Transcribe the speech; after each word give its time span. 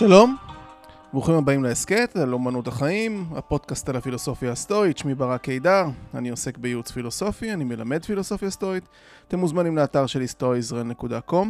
שלום, 0.00 0.36
ברוכים 1.12 1.34
הבאים 1.34 1.64
להסכת 1.64 2.16
על 2.16 2.32
אומנות 2.32 2.68
החיים, 2.68 3.24
הפודקאסט 3.36 3.88
על 3.88 3.96
הפילוסופיה 3.96 4.52
הסטואית, 4.52 4.98
שמי 4.98 5.14
ברק 5.14 5.40
קידר, 5.40 5.84
אני 6.14 6.28
עוסק 6.28 6.58
בייעוץ 6.58 6.90
פילוסופי, 6.90 7.52
אני 7.52 7.64
מלמד 7.64 8.04
פילוסופיה 8.04 8.50
סטואית, 8.50 8.84
אתם 9.28 9.38
מוזמנים 9.38 9.76
לאתר 9.76 10.06
שלי 10.06 10.24
stoaisrael.com, 10.24 11.46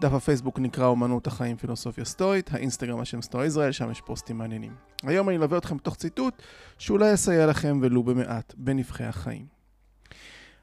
דף 0.00 0.12
הפייסבוק 0.12 0.58
נקרא 0.58 0.86
אומנות 0.86 1.26
החיים 1.26 1.56
פילוסופיה 1.56 2.04
סטואית, 2.04 2.54
האינסטגרם 2.54 3.00
השם 3.00 3.18
ישראל, 3.18 3.72
שם 3.72 3.90
יש 3.90 4.00
פוסטים 4.00 4.38
מעניינים. 4.38 4.72
היום 5.02 5.28
אני 5.28 5.36
אלווה 5.36 5.58
אתכם 5.58 5.76
בתוך 5.76 5.96
ציטוט 5.96 6.42
שאולי 6.78 7.12
יסייע 7.12 7.46
לכם 7.46 7.78
ולו 7.82 8.02
במעט 8.02 8.54
בנבחי 8.56 9.04
החיים. 9.04 9.46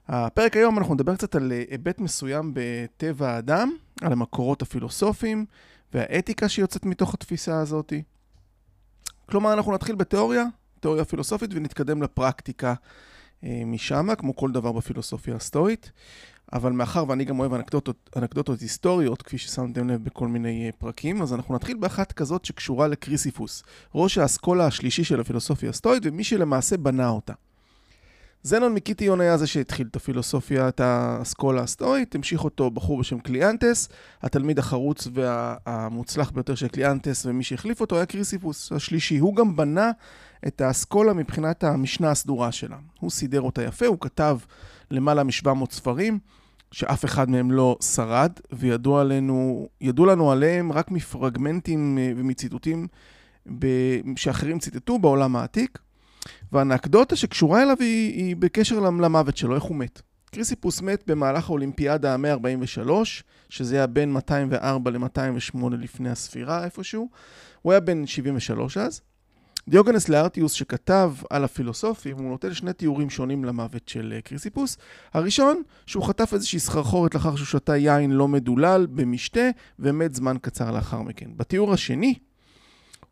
הפרק 0.07 0.55
היום 0.57 0.77
אנחנו 0.77 0.93
נדבר 0.93 1.15
קצת 1.15 1.35
על 1.35 1.51
היבט 1.51 1.99
מסוים 1.99 2.51
בטבע 2.53 3.29
האדם, 3.29 3.71
על 4.01 4.11
המקורות 4.11 4.61
הפילוסופיים 4.61 5.45
והאתיקה 5.95 6.49
שיוצאת 6.49 6.85
מתוך 6.85 7.13
התפיסה 7.13 7.59
הזאת. 7.59 7.93
כלומר, 9.25 9.53
אנחנו 9.53 9.73
נתחיל 9.73 9.95
בתיאוריה, 9.95 10.43
תיאוריה 10.79 11.05
פילוסופית, 11.05 11.49
ונתקדם 11.53 12.03
לפרקטיקה 12.03 12.73
אה, 13.43 13.63
משם, 13.65 14.15
כמו 14.17 14.35
כל 14.35 14.51
דבר 14.51 14.71
בפילוסופיה 14.71 15.35
הסטואית. 15.35 15.91
אבל 16.53 16.71
מאחר 16.71 17.03
ואני 17.07 17.25
גם 17.25 17.39
אוהב 17.39 17.53
אנקדוטות, 17.53 18.09
אנקדוטות 18.15 18.59
היסטוריות, 18.59 19.21
כפי 19.21 19.37
ששמתם 19.37 19.89
לב 19.89 20.03
בכל 20.03 20.27
מיני 20.27 20.65
אה, 20.65 20.71
פרקים, 20.71 21.21
אז 21.21 21.33
אנחנו 21.33 21.55
נתחיל 21.55 21.77
באחת 21.77 22.11
כזאת 22.11 22.45
שקשורה 22.45 22.87
לקריסיפוס, 22.87 23.63
ראש 23.95 24.17
האסכולה 24.17 24.65
השלישי 24.65 25.03
של 25.03 25.19
הפילוסופיה 25.19 25.69
הסטואית, 25.69 26.03
ומי 26.05 26.23
שלמעשה 26.23 26.77
בנה 26.77 27.09
אותה. 27.09 27.33
זנון 28.45 28.73
מקיטיון 28.73 29.21
היה 29.21 29.37
זה 29.37 29.47
שהתחיל 29.47 29.87
את 29.91 29.95
הפילוסופיה, 29.95 30.67
את 30.67 30.79
האסכולה 30.79 31.61
הסטואית, 31.61 32.15
המשיך 32.15 32.43
אותו 32.43 32.71
בחור 32.71 32.99
בשם 32.99 33.19
קליאנטס, 33.19 33.89
התלמיד 34.21 34.59
החרוץ 34.59 35.07
והמוצלח 35.13 36.31
ביותר 36.31 36.55
של 36.55 36.67
קליאנטס, 36.67 37.25
ומי 37.25 37.43
שהחליף 37.43 37.81
אותו 37.81 37.95
היה 37.95 38.05
קריסיפוס 38.05 38.71
השלישי. 38.71 39.17
הוא 39.17 39.35
גם 39.35 39.55
בנה 39.55 39.91
את 40.47 40.61
האסכולה 40.61 41.13
מבחינת 41.13 41.63
המשנה 41.63 42.11
הסדורה 42.11 42.51
שלה. 42.51 42.77
הוא 42.99 43.11
סידר 43.11 43.41
אותה 43.41 43.63
יפה, 43.63 43.85
הוא 43.85 43.97
כתב 44.01 44.37
למעלה 44.91 45.23
מ-700 45.23 45.71
ספרים, 45.71 46.19
שאף 46.71 47.05
אחד 47.05 47.29
מהם 47.29 47.51
לא 47.51 47.77
שרד, 47.81 48.31
וידעו 48.51 48.97
עלינו, 48.97 49.67
לנו 50.07 50.31
עליהם 50.31 50.71
רק 50.71 50.91
מפרגמנטים 50.91 51.97
אה, 51.97 52.11
ומציטוטים 52.17 52.87
שאחרים 54.15 54.59
ציטטו 54.59 54.99
בעולם 54.99 55.35
העתיק. 55.35 55.84
והאנקדוטה 56.51 57.15
שקשורה 57.15 57.63
אליו 57.63 57.77
היא, 57.79 58.13
היא 58.13 58.35
בקשר 58.35 58.79
למוות 58.79 59.37
שלו, 59.37 59.55
איך 59.55 59.63
הוא 59.63 59.75
מת. 59.75 60.01
קריסיפוס 60.31 60.81
מת 60.81 61.03
במהלך 61.07 61.49
האולימפיאדה 61.49 62.13
ה-143, 62.13 62.89
שזה 63.49 63.75
היה 63.75 63.87
בין 63.87 64.13
204 64.13 64.91
ל-208 64.91 65.57
לפני 65.71 66.09
הספירה 66.09 66.63
איפשהו. 66.65 67.09
הוא 67.61 67.71
היה 67.71 67.79
בן 67.79 68.07
73 68.07 68.77
אז. 68.77 69.01
דיוגנס 69.69 70.09
לארטיוס 70.09 70.53
שכתב 70.53 71.11
על 71.29 71.43
הפילוסופים, 71.43 72.17
הוא 72.17 72.29
נותן 72.29 72.53
שני 72.53 72.73
תיאורים 72.73 73.09
שונים 73.09 73.45
למוות 73.45 73.89
של 73.89 74.13
אה, 74.15 74.21
קריסיפוס. 74.21 74.77
הראשון, 75.13 75.61
שהוא 75.85 76.03
חטף 76.03 76.33
איזושהי 76.33 76.59
סחרחורת 76.59 77.15
לאחר 77.15 77.35
שהוא 77.35 77.45
שתה 77.45 77.77
יין 77.77 78.11
לא 78.11 78.27
מדולל 78.27 78.87
במשתה, 78.89 79.49
ומת 79.79 80.15
זמן 80.15 80.37
קצר 80.41 80.71
לאחר 80.71 81.01
מכן. 81.01 81.29
בתיאור 81.37 81.73
השני, 81.73 82.13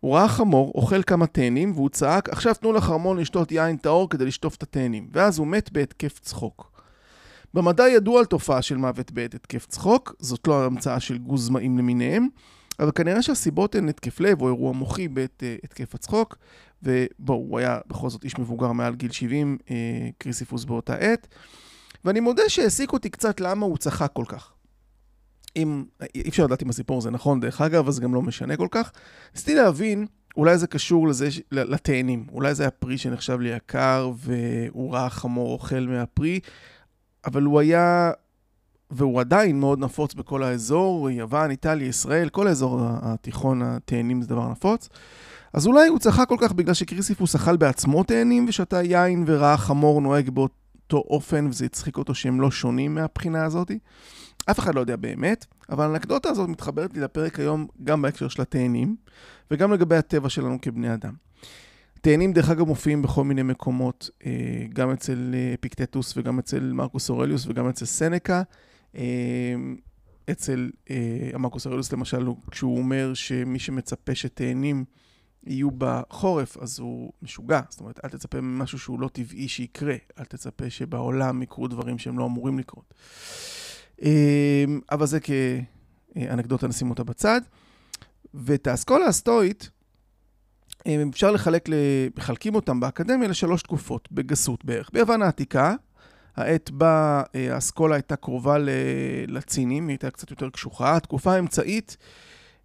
הוא 0.04 0.16
ראה 0.16 0.28
חמור, 0.28 0.72
אוכל 0.76 1.04
כמה 1.04 1.28
תאנים, 1.28 1.72
והוא 1.76 1.90
צעק, 1.90 2.30
עכשיו 2.30 2.54
תנו 2.56 2.74
לחרמון 2.74 3.18
לשתות 3.18 3.52
יין 3.52 3.78
טהור 3.78 4.10
כדי 4.10 4.26
לשטוף 4.26 4.56
את 4.56 4.64
התאנים. 4.64 5.08
ואז 5.12 5.40
הוא 5.40 5.48
מת 5.48 5.72
בהתקף 5.72 6.20
צחוק. 6.20 6.72
במדע 7.54 7.90
ידוע 7.90 8.20
על 8.20 8.26
תופעה 8.26 8.62
של 8.62 8.78
מוות 8.78 9.12
בעת 9.12 9.34
התקף 9.34 9.66
צחוק, 9.66 10.16
זאת 10.20 10.48
לא 10.48 10.66
המצאה 10.66 11.00
של 11.00 11.18
גוזמאים 11.18 11.78
למיניהם, 11.78 12.28
אבל 12.80 12.92
כנראה 12.92 13.22
שהסיבות 13.22 13.76
הן 13.76 13.90
התקף 13.90 14.20
לב 14.20 14.42
או 14.42 14.48
אירוע 14.48 14.74
מוחי 14.74 15.08
בעת 15.08 15.44
uh, 15.44 15.66
התקף 15.66 15.96
הצחוק, 15.96 16.38
ובואו, 16.84 17.38
הוא 17.38 17.60
היה 17.60 17.80
בכל 17.88 18.10
זאת 18.10 18.24
איש 18.24 18.40
מבוגר 18.40 18.72
מעל 18.72 18.96
גיל 18.96 19.12
70, 19.12 19.58
uh, 19.60 19.72
אה, 19.72 19.76
קריסיפוס 20.18 20.64
באותה 20.64 20.96
עת, 20.96 21.28
ואני 22.06 22.20
מודה 22.20 22.44
שהעסיק 22.48 22.94
אותי 22.94 23.10
קצת 23.10 23.40
למה 23.40 23.66
הוא 23.66 23.78
צחק 23.78 24.10
כל 24.14 24.26
כך. 24.28 24.54
אם, 25.56 25.84
אי 26.16 26.30
אפשר 26.30 26.44
לדעת 26.44 26.64
אם 26.64 26.70
הסיפור 26.70 26.98
הזה 26.98 27.12
נכון, 27.12 27.40
דרך 27.40 27.62
אגב, 27.62 27.88
אז 27.88 28.00
גם 28.00 28.14
לא 28.14 28.22
משנה 28.22 28.58
כל 28.58 28.68
כך. 28.72 28.92
ניסיתי 29.34 29.56
להבין, 29.56 30.06
אולי 30.38 30.58
זה 30.58 30.68
קשור 30.68 31.08
לזה, 31.08 31.30
לתאנים. 31.52 32.26
אולי 32.32 32.56
זה 32.56 32.64
היה 32.64 32.72
פרי 32.72 32.98
שנחשב 32.98 33.40
לי 33.40 33.50
יקר, 33.50 34.12
והוא 34.18 34.94
ראה 34.94 35.10
חמור 35.10 35.54
אוכל 35.54 35.80
מהפרי, 35.80 36.40
אבל 37.26 37.44
הוא 37.44 37.60
היה, 37.60 38.12
והוא 38.92 39.20
עדיין 39.20 39.60
מאוד 39.60 39.80
נפוץ 39.80 40.14
בכל 40.14 40.44
האזור, 40.44 41.10
יוון, 41.10 41.52
איטליה, 41.52 41.88
ישראל, 41.88 42.30
כל 42.30 42.48
האזור 42.48 42.80
התיכון, 42.82 43.62
התאנים 43.62 44.22
זה 44.22 44.28
דבר 44.28 44.52
נפוץ. 44.52 44.90
אז 45.54 45.68
אולי 45.68 45.88
הוא 45.88 46.00
צחק 46.00 46.26
כל 46.30 46.38
כך 46.40 46.54
בגלל 46.54 46.74
שקריסיפוס 46.74 47.36
אכל 47.36 47.58
בעצמו 47.58 48.04
תאנים 48.04 48.46
ושתה 48.50 48.84
יין 48.84 49.24
וראה 49.28 49.58
חמור 49.58 50.02
נוהג 50.02 50.30
באותו 50.30 50.98
אופן, 50.98 51.48
וזה 51.48 51.66
הצחיק 51.66 51.98
אותו 51.98 52.16
שהם 52.16 52.42
לא 52.42 52.52
שונים 52.52 52.96
מהבחינה 52.96 53.46
הזאתי. 53.46 53.80
אף 54.52 54.60
אחד 54.60 54.76
לא 54.76 54.80
יודע 54.80 54.96
באמת, 54.96 55.46
אבל 55.70 55.86
האנקדוטה 55.86 56.30
הזאת 56.30 56.50
מתחברת 56.50 56.94
לי 56.94 57.02
לפרק 57.02 57.40
היום 57.40 57.68
גם 57.84 58.02
בהקשר 58.02 58.28
של 58.28 58.42
התאנים, 58.42 58.96
וגם 59.52 59.74
לגבי 59.74 59.96
הטבע 59.96 60.30
שלנו 60.30 60.62
כבני 60.62 60.94
אדם. 60.94 61.14
תאנים, 62.02 62.34
דרך 62.34 62.50
אגב, 62.50 62.68
מופיעים 62.68 63.02
בכל 63.02 63.24
מיני 63.24 63.44
מקומות, 63.44 64.10
אה, 64.26 64.32
גם 64.74 64.92
אצל 64.92 65.32
אה, 65.34 65.54
אפיקטטוס 65.54 66.18
וגם 66.18 66.40
אצל 66.40 66.72
מרקוס 66.74 67.10
אורליוס 67.10 67.48
וגם 67.48 67.70
אצל 67.70 67.86
סנקה. 67.86 68.42
אה, 68.96 69.56
אצל 70.32 70.70
מרקוס 71.40 71.66
אורליוס, 71.66 71.94
למשל, 71.94 72.28
כשהוא 72.52 72.78
אומר 72.78 73.14
שמי 73.14 73.60
שמצפה 73.60 74.16
שתאנים 74.16 74.86
יהיו 75.44 75.70
בחורף, 75.78 76.58
אז 76.58 76.80
הוא 76.80 77.12
משוגע. 77.22 77.62
זאת 77.70 77.80
אומרת, 77.80 78.00
אל 78.06 78.10
תצפה 78.10 78.42
ממשהו 78.42 78.80
שהוא 78.80 79.00
לא 79.00 79.08
טבעי 79.08 79.48
שיקרה. 79.48 79.96
אל 80.20 80.26
תצפה 80.26 80.70
שבעולם 80.70 81.42
יקרו 81.42 81.68
דברים 81.68 81.98
שהם 81.98 82.20
לא 82.20 82.26
אמורים 82.26 82.60
לקרות. 82.60 82.94
אמ, 84.04 84.80
אבל 84.92 85.06
זה 85.06 85.20
כאנקדוטה 85.20 86.68
נשים 86.68 86.90
אותה 86.90 87.04
בצד. 87.04 87.42
ואת 88.34 88.68
האסכולה 88.68 89.06
הסטואית, 89.06 89.70
אמ, 90.86 91.10
אפשר 91.14 91.32
לחלק, 91.32 91.70
מחלקים 92.18 92.56
אותם 92.56 92.80
באקדמיה 92.80 93.28
לשלוש 93.28 93.62
תקופות, 93.62 94.12
בגסות 94.12 94.66
בערך. 94.66 94.90
ביוון 94.94 95.22
העתיקה, 95.22 95.76
העת 96.36 96.72
בה 96.72 97.24
אה, 97.36 97.56
האסכולה 97.56 97.96
הייתה 97.96 98.16
קרובה 98.16 98.58
לצינים, 99.28 99.88
היא 99.88 99.94
הייתה 99.94 100.12
קצת 100.12 100.32
יותר 100.32 100.50
קשוחה. 100.50 100.96
התקופה 100.96 101.34
האמצעית, 101.34 101.98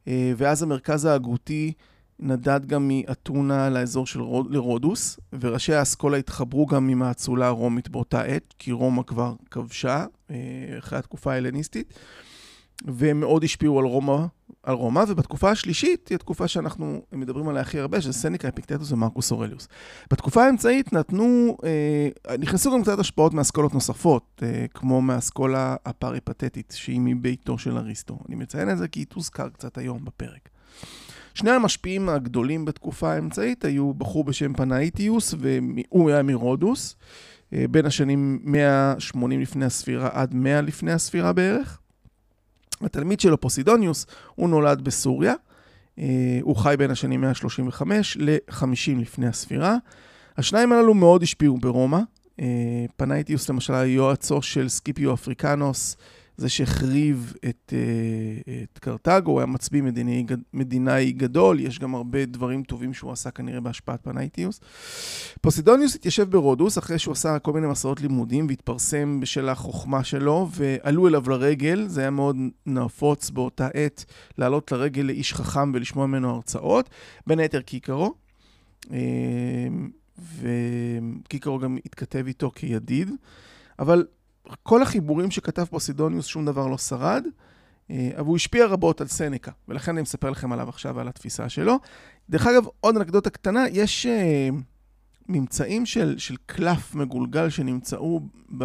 אה, 0.09 0.32
ואז 0.37 0.62
המרכז 0.62 1.05
ההגותי 1.05 1.72
נדד 2.21 2.67
גם 2.67 2.89
מאתונה 2.89 3.71
לאזור 3.71 4.06
של 4.06 4.21
רוד, 4.21 4.47
לרודוס, 4.51 5.21
וראשי 5.41 5.75
האסכולה 5.75 6.17
התחברו 6.17 6.67
גם 6.67 6.89
עם 6.89 7.03
האצולה 7.03 7.47
הרומית 7.47 7.89
באותה 7.89 8.23
עת, 8.23 8.55
כי 8.59 8.73
רומא 8.73 9.03
כבר 9.03 9.34
כבשה 9.51 10.05
אה, 10.31 10.37
אחרי 10.79 10.99
התקופה 10.99 11.33
ההלניסטית, 11.33 11.95
והם 12.84 13.21
מאוד 13.21 13.45
השפיעו 13.45 13.79
על 13.79 13.84
רומא, 13.84 14.27
על 14.62 14.75
רומא, 14.75 15.05
ובתקופה 15.09 15.51
השלישית 15.51 16.09
היא 16.09 16.17
התקופה 16.17 16.49
שאנחנו 16.49 17.03
מדברים 17.12 17.49
עליה 17.49 17.62
הכי 17.62 17.79
הרבה, 17.79 18.01
שזה 18.01 18.12
סניקה, 18.12 18.49
אפיקטטוס 18.49 18.93
ומרקוס 18.93 19.33
אורליוס. 19.33 19.69
בתקופה 20.11 20.45
האמצעית 20.45 20.93
נתנו, 20.93 21.56
אה, 21.65 22.37
נכנסו 22.39 22.73
גם 22.73 22.83
קצת 22.83 22.99
השפעות 22.99 23.35
מאסכולות 23.35 23.75
נוספות, 23.75 24.43
אה, 24.43 24.67
כמו 24.75 25.03
מהאסכולה 25.03 25.76
הפריפתטית, 25.87 26.75
שהיא 26.76 27.00
מביתו 27.00 27.59
של 27.59 27.76
אריסטו. 27.76 28.19
אני 28.29 28.37
מציין 28.37 28.70
את 28.70 28.79
זה 28.79 28.88
כי 28.88 29.00
היא 29.00 29.06
תוזכר 29.06 29.49
קצת 29.49 29.79
היום 29.79 30.05
בפרק. 30.05 30.49
שני 31.38 31.50
המשפיעים 31.50 32.08
הגדולים 32.08 32.64
בתקופה 32.64 33.12
האמצעית 33.12 33.64
היו 33.64 33.94
בחור 33.94 34.25
בשם 34.25 34.55
פנאיטיוס, 34.55 35.35
והוא 35.38 36.11
היה 36.11 36.23
מרודוס, 36.23 36.96
אה, 37.52 37.64
בין 37.70 37.87
השנים 37.87 38.38
180 38.43 39.40
לפני 39.40 39.64
הספירה 39.64 40.08
עד 40.12 40.35
100 40.35 40.61
לפני 40.61 40.93
הספירה 40.93 41.32
בערך. 41.32 41.79
התלמיד 42.81 43.20
שלו, 43.20 43.40
פוסידוניוס, 43.40 44.06
הוא 44.35 44.49
נולד 44.49 44.81
בסוריה. 44.81 45.35
אה, 45.99 46.38
הוא 46.43 46.56
חי 46.56 46.75
בין 46.79 46.90
השנים 46.90 47.20
135 47.20 48.17
ל-50 48.20 49.00
לפני 49.00 49.26
הספירה. 49.26 49.76
השניים 50.38 50.73
הללו 50.73 50.94
מאוד 50.94 51.23
השפיעו 51.23 51.58
ברומא. 51.58 52.00
אה, 52.41 52.46
פנאיטיוס 52.96 53.50
למשל 53.50 53.75
היה 53.75 53.94
יועצו 53.94 54.43
של 54.43 54.69
סקיפיו 54.69 55.14
אפריקנוס, 55.14 55.96
זה 56.38 56.49
שהחריב 56.49 57.32
את, 57.49 57.73
אה, 57.76 58.62
את 58.62 58.79
קרתגו, 58.79 59.31
הוא 59.31 59.40
היה 59.40 59.46
מצביא 59.46 59.82
מדיני, 59.82 60.26
מדינאי 60.52 61.12
גדול, 61.12 61.61
יש 61.61 61.79
גם 61.79 61.94
הרבה 61.94 62.25
דברים 62.25 62.62
טובים 62.62 62.94
שהוא 62.94 63.12
עשה 63.12 63.31
כנראה 63.31 63.61
בהשפעת 63.61 64.00
פנייטיוס. 64.02 64.61
פוסידוניוס 65.40 65.94
התיישב 65.94 66.31
ברודוס 66.31 66.79
אחרי 66.79 66.99
שהוא 66.99 67.12
עשה 67.12 67.38
כל 67.38 67.52
מיני 67.52 67.67
מסעות 67.67 68.00
לימודים 68.00 68.46
והתפרסם 68.49 69.20
בשל 69.20 69.49
החוכמה 69.49 70.05
שלו, 70.05 70.49
ועלו 70.52 71.08
אליו 71.08 71.31
לרגל, 71.31 71.87
זה 71.88 72.00
היה 72.00 72.11
מאוד 72.11 72.37
נפוץ 72.67 73.31
באותה 73.31 73.69
עת 73.75 74.05
לעלות 74.38 74.73
לרגל 74.73 75.02
לאיש 75.02 75.34
חכם 75.34 75.73
ולשמוע 75.75 76.06
ממנו 76.06 76.31
הרצאות, 76.31 76.91
בין 77.26 77.38
היתר 77.38 77.61
קיקרו. 77.61 78.14
אה, 78.93 78.99
וקיקרו 80.41 81.58
גם 81.58 81.76
התכתב 81.87 82.25
איתו 82.26 82.50
כידיד, 82.55 83.11
אבל 83.79 84.06
כל 84.62 84.83
החיבורים 84.83 85.31
שכתב 85.31 85.65
פוסידוניוס, 85.65 86.27
שום 86.27 86.47
דבר 86.47 86.67
לא 86.67 86.79
שרד. 86.79 87.27
אה, 87.91 88.11
אבל 88.17 88.27
הוא 88.27 88.37
השפיע 88.37 88.67
רבות 88.67 89.00
על 89.00 89.06
סנקה, 89.06 89.50
ולכן 89.69 89.93
אני 89.93 90.03
מספר 90.03 90.31
לכם 90.31 90.53
עליו 90.53 90.69
עכשיו, 90.69 91.00
על 91.00 91.09
התפיסה 91.09 91.49
שלו. 91.49 91.79
דרך 92.31 92.47
אגב, 92.47 92.65
עוד 92.81 92.97
אנקדוטה 92.97 93.31
קטנה, 93.31 93.65
יש 93.73 94.06
uh, 94.06 94.55
ממצאים 95.29 95.87
של, 95.87 96.19
של 96.19 96.37
קלף 96.47 96.95
מגולגל 96.95 97.50
שנמצאו 97.50 98.21
ב, 98.59 98.65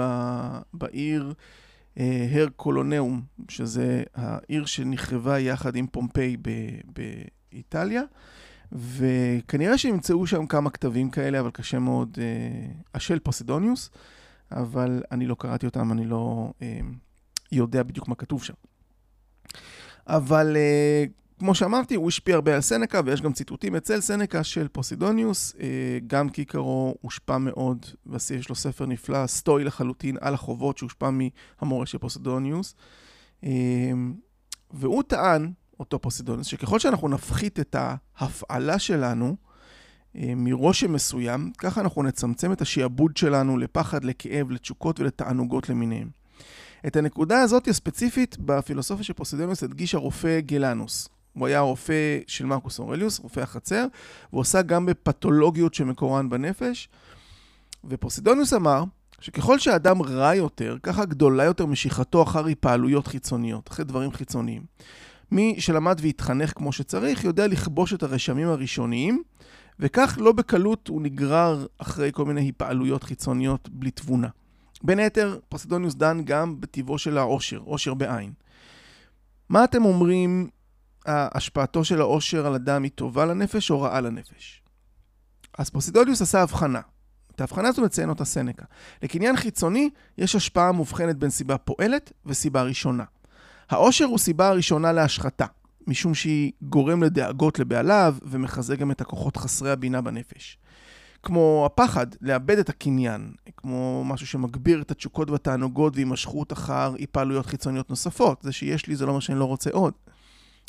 בעיר 0.74 1.34
אה, 1.34 2.00
הרקולנאום, 2.32 3.22
שזה 3.50 4.04
העיר 4.16 4.66
שנחרבה 4.66 5.40
יחד 5.40 5.76
עם 5.76 5.88
פומפיי 5.88 6.38
באיטליה. 7.52 8.02
וכנראה 8.72 9.78
שנמצאו 9.78 10.28
שם 10.28 10.46
כמה 10.46 10.70
כתבים 10.70 11.10
כאלה, 11.10 11.40
אבל 11.40 11.52
קשה 11.52 11.80
מאוד, 11.80 12.18
אה, 12.22 12.72
השל 12.94 13.20
פוסידוניוס, 13.20 13.90
אבל 14.54 15.04
אני 15.12 15.28
לא 15.28 15.36
קראתי 15.40 15.66
אותם, 15.66 15.92
אני 15.92 16.06
לא 16.06 16.52
אה, 16.62 16.80
יודע 17.52 17.84
בדיוק 17.84 18.08
מה 18.08 18.16
כתוב 18.16 18.44
שם. 18.44 18.54
אבל 20.08 20.58
אה, 20.58 21.06
כמו 21.40 21.56
שאמרתי, 21.56 21.96
הוא 21.96 22.08
השפיע 22.08 22.36
הרבה 22.36 22.56
על 22.56 22.62
סנקה, 22.62 23.02
ויש 23.06 23.22
גם 23.22 23.34
ציטוטים 23.34 23.76
אצל 23.76 24.02
סנקה 24.02 24.44
של 24.44 24.68
פוסידוניוס, 24.68 25.56
אה, 25.60 26.00
גם 26.08 26.30
קיקרו 26.30 26.96
הושפע 27.02 27.38
מאוד, 27.38 27.86
ויש 28.06 28.50
לו 28.50 28.56
ספר 28.56 28.86
נפלא, 28.86 29.28
סטוי 29.28 29.64
לחלוטין, 29.64 30.18
על 30.22 30.34
החובות 30.34 30.78
שהושפע 30.78 31.10
מהמורה 31.10 31.86
של 31.86 31.98
פוסידוניוס. 31.98 32.76
אה, 33.44 33.50
והוא 34.72 35.04
טען, 35.04 35.52
אותו 35.80 36.00
פוסידונוס, 36.00 36.48
שככל 36.48 36.80
שאנחנו 36.80 37.08
נפחית 37.08 37.60
את 37.60 37.76
ההפעלה 38.16 38.80
שלנו 38.80 39.36
מרושם 40.16 40.94
מסוים, 40.94 41.52
ככה 41.58 41.82
אנחנו 41.82 42.04
נצמצם 42.04 42.52
את 42.52 42.62
השעבוד 42.62 43.18
שלנו 43.18 43.58
לפחד, 43.58 44.04
לכאב, 44.04 44.52
לתשוקות 44.52 45.00
ולתענוגות 45.00 45.70
למיניהם. 45.70 46.10
את 46.88 46.96
הנקודה 46.96 47.42
הזאת 47.42 47.68
הספציפית 47.68 48.38
בפילוסופיה 48.40 49.04
של 49.04 49.14
פוסידונוס 49.14 49.64
הדגיש 49.64 49.96
הרופא 49.96 50.40
גלנוס. 50.40 51.10
הוא 51.34 51.48
היה 51.48 51.60
רופא 51.60 52.20
של 52.28 52.46
מרקוס 52.46 52.80
אורליוס, 52.80 53.20
רופא 53.20 53.40
החצר, 53.40 53.86
והוא 54.30 54.42
עשה 54.42 54.62
גם 54.62 54.86
בפתולוגיות 54.86 55.74
שמקורן 55.74 56.30
בנפש. 56.30 56.90
ופוסידונוס 57.86 58.54
אמר 58.54 58.84
שככל 59.20 59.60
שאדם 59.60 60.02
רע 60.02 60.36
יותר, 60.36 60.78
ככה 60.84 61.06
גדולה 61.06 61.44
יותר 61.44 61.66
משיכתו 61.66 62.24
אחר 62.24 62.46
התפעלויות 62.46 63.08
חיצוניות, 63.08 63.70
אחרי 63.70 63.86
דברים 63.86 64.12
חיצוניים. 64.12 64.62
מי 65.32 65.56
שלמד 65.60 66.00
והתחנך 66.02 66.54
כמו 66.56 66.72
שצריך, 66.72 67.24
יודע 67.24 67.48
לכבוש 67.48 67.94
את 67.94 68.04
הרשמים 68.04 68.48
הראשוניים, 68.48 69.24
וכך 69.84 70.18
לא 70.22 70.32
בקלות 70.32 70.88
הוא 70.88 71.02
נגרר 71.02 71.66
אחרי 71.78 72.10
כל 72.14 72.26
מיני 72.26 72.50
התפעלויות 72.50 73.04
חיצוניות 73.04 73.70
בלי 73.70 73.92
תבונה. 73.92 74.28
בין 74.84 75.00
היתר, 75.00 75.40
פוסדוניוס 75.50 75.96
דן 75.96 76.22
גם 76.26 76.62
בטבעו 76.62 76.98
של 76.98 77.18
העושר, 77.18 77.58
עושר 77.58 77.94
בעין. 77.94 78.34
מה 79.50 79.64
אתם 79.64 79.86
אומרים, 79.86 80.50
השפעתו 81.06 81.84
של 81.84 82.02
העושר 82.02 82.48
על 82.48 82.54
אדם 82.54 82.84
היא 82.84 82.92
טובה 82.96 83.26
לנפש 83.26 83.72
או 83.72 83.82
רעה 83.82 84.02
לנפש? 84.02 84.64
אז 85.58 85.70
פוסידוניוס 85.70 86.22
עשה 86.22 86.42
הבחנה. 86.42 86.82
את 87.36 87.42
ההבחנה 87.42 87.68
הזו 87.68 87.82
מציין 87.82 88.10
אותה 88.10 88.26
סנקה. 88.26 88.66
לקניין 89.04 89.38
חיצוני 89.38 89.90
יש 90.18 90.36
השפעה 90.36 90.72
מובחנת 90.72 91.18
בין 91.18 91.30
סיבה 91.30 91.58
פועלת 91.58 92.14
וסיבה 92.26 92.64
ראשונה. 92.64 93.04
העושר 93.70 94.06
הוא 94.06 94.18
סיבה 94.18 94.48
הראשונה 94.48 94.92
להשחתה, 94.92 95.46
משום 95.88 96.14
שהיא 96.14 96.52
גורם 96.62 97.04
לדאגות 97.04 97.60
לבעליו 97.60 98.16
ומחזק 98.22 98.78
גם 98.80 98.92
את 98.92 99.02
הכוחות 99.02 99.38
חסרי 99.38 99.72
הבינה 99.72 100.02
בנפש. 100.02 100.58
כמו 101.24 101.64
הפחד 101.66 102.08
לאבד 102.22 102.60
את 102.60 102.70
הקניין, 102.70 103.32
כמו 103.58 104.04
משהו 104.06 104.28
שמגביר 104.28 104.82
את 104.82 104.92
התשוקות 104.92 105.30
והתענוגות 105.30 105.96
והימשכות 105.96 106.54
אחר 106.54 106.94
התפעלויות 107.00 107.46
חיצוניות 107.46 107.90
נוספות. 107.90 108.42
זה 108.42 108.52
שיש 108.52 108.88
לי 108.88 108.96
זה 108.96 109.06
לא 109.06 109.10
אומר 109.10 109.20
שאני 109.20 109.40
לא 109.40 109.46
רוצה 109.46 109.70
עוד. 109.70 109.94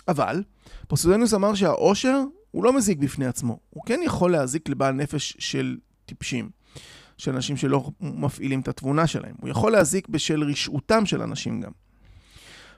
אבל, 0.08 0.43
פוסדניוס 0.88 1.34
אמר 1.34 1.55
שהעושר 1.55 2.22
הוא 2.50 2.64
לא 2.64 2.76
מזיק 2.76 2.99
בפני 2.99 3.26
עצמו. 3.26 3.58
הוא 3.70 3.84
כן 3.87 4.00
יכול 4.05 4.32
להזיק 4.32 4.69
לבעל 4.69 4.94
נפש 4.94 5.37
של 5.38 5.76
טיפשים, 6.06 6.50
של 7.19 7.31
אנשים 7.31 7.56
שלא 7.56 7.90
מפעילים 8.00 8.60
את 8.60 8.69
התבונה 8.69 9.06
שלהם. 9.06 9.34
הוא 9.40 9.49
יכול 9.49 9.72
להזיק 9.72 10.08
בשל 10.08 10.43
רשעותם 10.43 11.06
של 11.06 11.22
אנשים 11.22 11.60
גם. 11.60 11.72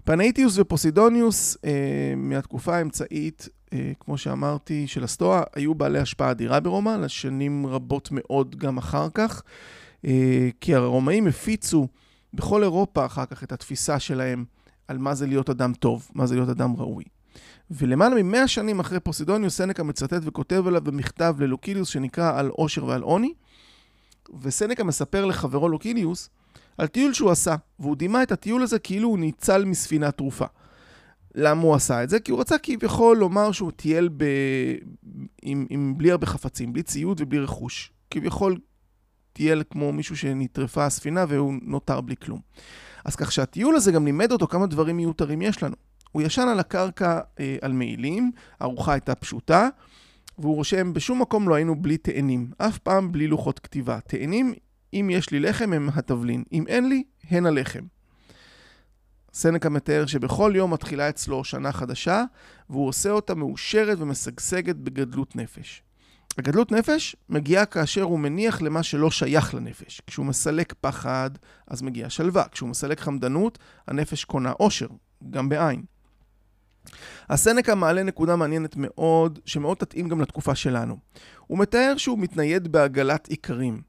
פנאיטיוס 0.07 0.59
ופוסידוניוס 0.59 1.57
אה, 1.65 2.15
מהתקופה 2.17 2.77
האמצעית, 2.77 3.49
אה, 3.73 3.93
כמו 4.01 4.19
שאמרתי, 4.19 4.87
של 4.87 5.05
הסטואה, 5.05 5.43
היו 5.55 5.75
בעלי 5.75 5.99
השפעה 5.99 6.31
אדירה 6.31 6.61
ברומא, 6.61 6.91
לשנים 6.91 7.67
רבות 7.67 8.09
מאוד 8.13 8.57
גם 8.57 8.79
אחר 8.79 9.09
כך, 9.15 9.43
אה, 10.05 10.49
כי 10.61 10.75
הרומאים 10.75 11.27
הפיצו 11.27 11.89
בכל 12.35 12.63
אירופה 12.63 13.07
אחר 13.07 13.27
כך 13.27 13.43
את 13.43 13.53
התפיסה 13.53 13.99
שלהם 13.99 14.45
על 14.89 14.99
מה 14.99 15.15
זה 15.15 15.27
להיות 15.27 15.51
אדם 15.51 15.73
טוב, 15.73 16.09
מה 16.15 16.27
זה 16.27 16.35
להיות 16.35 16.49
אדם 16.49 16.75
ראוי. 16.77 17.05
ולמעלה 17.71 18.23
ממאה 18.23 18.49
שנים 18.49 18.81
אחרי 18.81 19.01
פוסידוניוס, 19.01 19.57
סנקה 19.57 19.83
מצטט 19.83 20.21
וכותב 20.23 20.67
עליו 20.67 20.81
במכתב 20.81 21.35
ללוקיליוס 21.39 21.89
שנקרא 21.89 22.39
על 22.39 22.49
עושר 22.49 22.85
ועל 22.85 23.03
עוני, 23.03 23.35
וסנקה 24.41 24.85
מספר 24.85 25.25
לחברו 25.25 25.69
לוקיליוס 25.69 26.29
על 26.79 26.87
טיול 26.87 27.13
שהוא 27.13 27.31
עשה, 27.31 27.57
והוא 27.79 27.97
דימה 27.97 28.23
את 28.23 28.33
הטיול 28.33 28.63
הזה 28.63 28.79
כאילו 28.79 29.09
הוא 29.09 29.19
ניצל 29.19 29.65
מספינת 29.65 30.17
תרופה. 30.17 30.47
למה 31.35 31.63
הוא 31.63 31.75
עשה 31.75 32.03
את 32.03 32.11
זה? 32.11 32.21
כי 32.21 32.31
הוא 32.31 32.41
רצה 32.41 32.59
כביכול 32.59 33.17
לומר 33.17 33.53
שהוא 33.53 33.71
טייל 33.71 34.09
ב... 34.17 34.25
עם, 35.43 35.67
עם 35.71 35.95
בלי 35.97 36.11
הרבה 36.11 36.27
חפצים, 36.27 36.73
בלי 36.73 36.83
ציוד 36.83 37.21
ובלי 37.21 37.39
רכוש. 37.39 37.93
כביכול 38.11 38.59
טייל 39.33 39.63
כמו 39.71 39.93
מישהו 39.93 40.17
שנטרפה 40.17 40.87
הספינה 40.87 41.25
והוא 41.29 41.55
נותר 41.63 42.01
בלי 42.01 42.17
כלום. 42.17 42.41
אז 43.05 43.17
כך 43.17 43.33
שהטיול 43.33 43.77
הזה 43.77 43.93
גם 43.93 44.05
לימד 44.05 44.33
אותו 44.33 44.47
כמה 44.47 44.67
דברים 44.67 44.97
מיותרים 44.97 45.43
יש 45.43 45.63
לנו. 45.63 45.77
הוא 46.13 46.23
ישן 46.23 46.49
על 46.49 46.61
הקרקע 46.61 47.21
אה, 47.41 47.57
על 47.61 47.73
מעילים, 47.73 48.33
הארוחה 48.61 48.93
הייתה 48.93 49.15
פשוטה, 49.15 49.69
והוא 50.39 50.55
רושם, 50.55 50.93
בשום 50.93 51.23
מקום 51.23 51.49
לא 51.49 51.55
היינו 51.55 51.83
בלי 51.83 51.99
תאנים, 51.99 52.51
אף 52.59 52.79
פעם 52.79 53.13
בלי 53.13 53.27
לוחות 53.27 53.59
כתיבה. 53.59 54.01
תאנים 54.01 54.55
אם 55.01 55.11
יש 55.11 55.31
לי 55.31 55.41
לחם 55.41 55.73
הם 55.73 55.89
התבלין, 55.95 56.45
אם 56.53 56.67
אין 56.67 56.89
לי, 56.89 57.03
הן 57.31 57.47
הלחם. 57.47 57.85
סנקה 59.33 59.69
מתאר 59.69 60.07
שבכל 60.07 60.53
יום 60.55 60.73
מתחילה 60.73 61.09
אצלו 61.09 61.45
שנה 61.45 61.73
חדשה, 61.73 62.25
והוא 62.71 62.89
עושה 62.89 63.11
אותה 63.11 63.35
מאושרת 63.35 63.99
ומשגשגת 64.01 64.77
בגדלות 64.77 65.37
נפש. 65.37 65.83
הגדלות 66.39 66.73
נפש 66.73 67.17
מגיעה 67.29 67.67
כאשר 67.67 68.03
הוא 68.03 68.19
מניח 68.19 68.63
למה 68.63 68.83
שלא 68.83 69.11
שייך 69.11 69.55
לנפש. 69.55 70.01
כשהוא 70.07 70.27
מסלק 70.27 70.75
פחד, 70.81 71.31
אז 71.67 71.83
מגיעה 71.83 72.11
שלווה. 72.11 72.45
כשהוא 72.53 72.69
מסלק 72.69 73.01
חמדנות, 73.01 73.59
הנפש 73.89 74.25
קונה 74.25 74.51
עושר, 74.51 74.89
גם 75.31 75.49
בעין. 75.49 75.83
הסנקה 77.29 77.75
מעלה 77.75 78.03
נקודה 78.03 78.37
מעניינת 78.37 78.77
מאוד, 78.77 79.39
שמאוד 79.45 79.77
תתאים 79.77 80.09
גם 80.09 80.21
לתקופה 80.21 80.55
שלנו. 80.55 80.97
הוא 81.47 81.59
מתאר 81.59 81.95
שהוא 81.97 82.19
מתנייד 82.19 82.69
בעגלת 82.69 83.29
איכרים. 83.31 83.83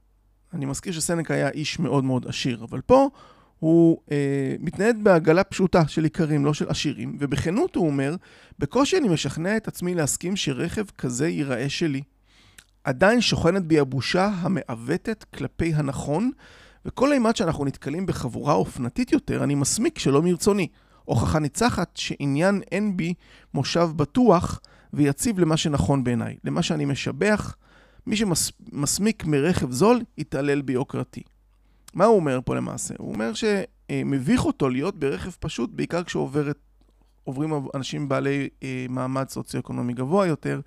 אני 0.53 0.65
מזכיר 0.65 0.93
שסנק 0.93 1.31
היה 1.31 1.49
איש 1.49 1.79
מאוד 1.79 2.03
מאוד 2.03 2.27
עשיר, 2.27 2.63
אבל 2.69 2.81
פה 2.81 3.09
הוא 3.59 3.97
אה, 4.11 4.55
מתנהד 4.59 5.03
בעגלה 5.03 5.43
פשוטה 5.43 5.87
של 5.87 6.03
איכרים, 6.03 6.45
לא 6.45 6.53
של 6.53 6.69
עשירים, 6.69 7.17
ובכנות 7.19 7.75
הוא 7.75 7.87
אומר, 7.87 8.15
בקושי 8.59 8.97
אני 8.97 9.07
משכנע 9.07 9.57
את 9.57 9.67
עצמי 9.67 9.95
להסכים 9.95 10.35
שרכב 10.35 10.85
כזה 10.97 11.27
ייראה 11.27 11.69
שלי. 11.69 12.01
עדיין 12.83 13.21
שוכנת 13.21 13.63
בי 13.63 13.79
הבושה 13.79 14.25
המעוותת 14.25 15.25
כלפי 15.35 15.73
הנכון, 15.73 16.31
וכל 16.85 17.13
אימת 17.13 17.35
שאנחנו 17.35 17.65
נתקלים 17.65 18.05
בחבורה 18.05 18.53
אופנתית 18.53 19.11
יותר, 19.11 19.43
אני 19.43 19.55
מסמיק 19.55 19.99
שלא 19.99 20.21
מרצוני. 20.21 20.67
הוכחה 21.05 21.39
ניצחת 21.39 21.97
שעניין 21.97 22.61
אין 22.71 22.97
בי 22.97 23.13
מושב 23.53 23.89
בטוח 23.95 24.59
ויציב 24.93 25.39
למה 25.39 25.57
שנכון 25.57 26.03
בעיניי, 26.03 26.37
למה 26.43 26.61
שאני 26.61 26.85
משבח, 26.85 27.55
מי 28.07 28.15
שמסמיק 28.15 29.25
מרכב 29.25 29.71
זול, 29.71 30.01
יתעלל 30.17 30.61
ביוקרתי. 30.61 31.23
מה 31.93 32.05
הוא 32.05 32.15
אומר 32.15 32.39
פה 32.45 32.55
למעשה? 32.55 32.95
הוא 32.97 33.13
אומר 33.13 33.31
שמביך 33.33 34.45
אותו 34.45 34.69
להיות 34.69 34.99
ברכב 34.99 35.31
פשוט, 35.39 35.69
בעיקר 35.73 36.03
כשעוברים 36.03 37.51
אנשים 37.75 38.09
בעלי 38.09 38.49
אה, 38.63 38.85
מעמד 38.89 39.29
סוציו-אקונומי 39.29 39.93
גבוה 39.93 40.27
יותר, 40.27 40.61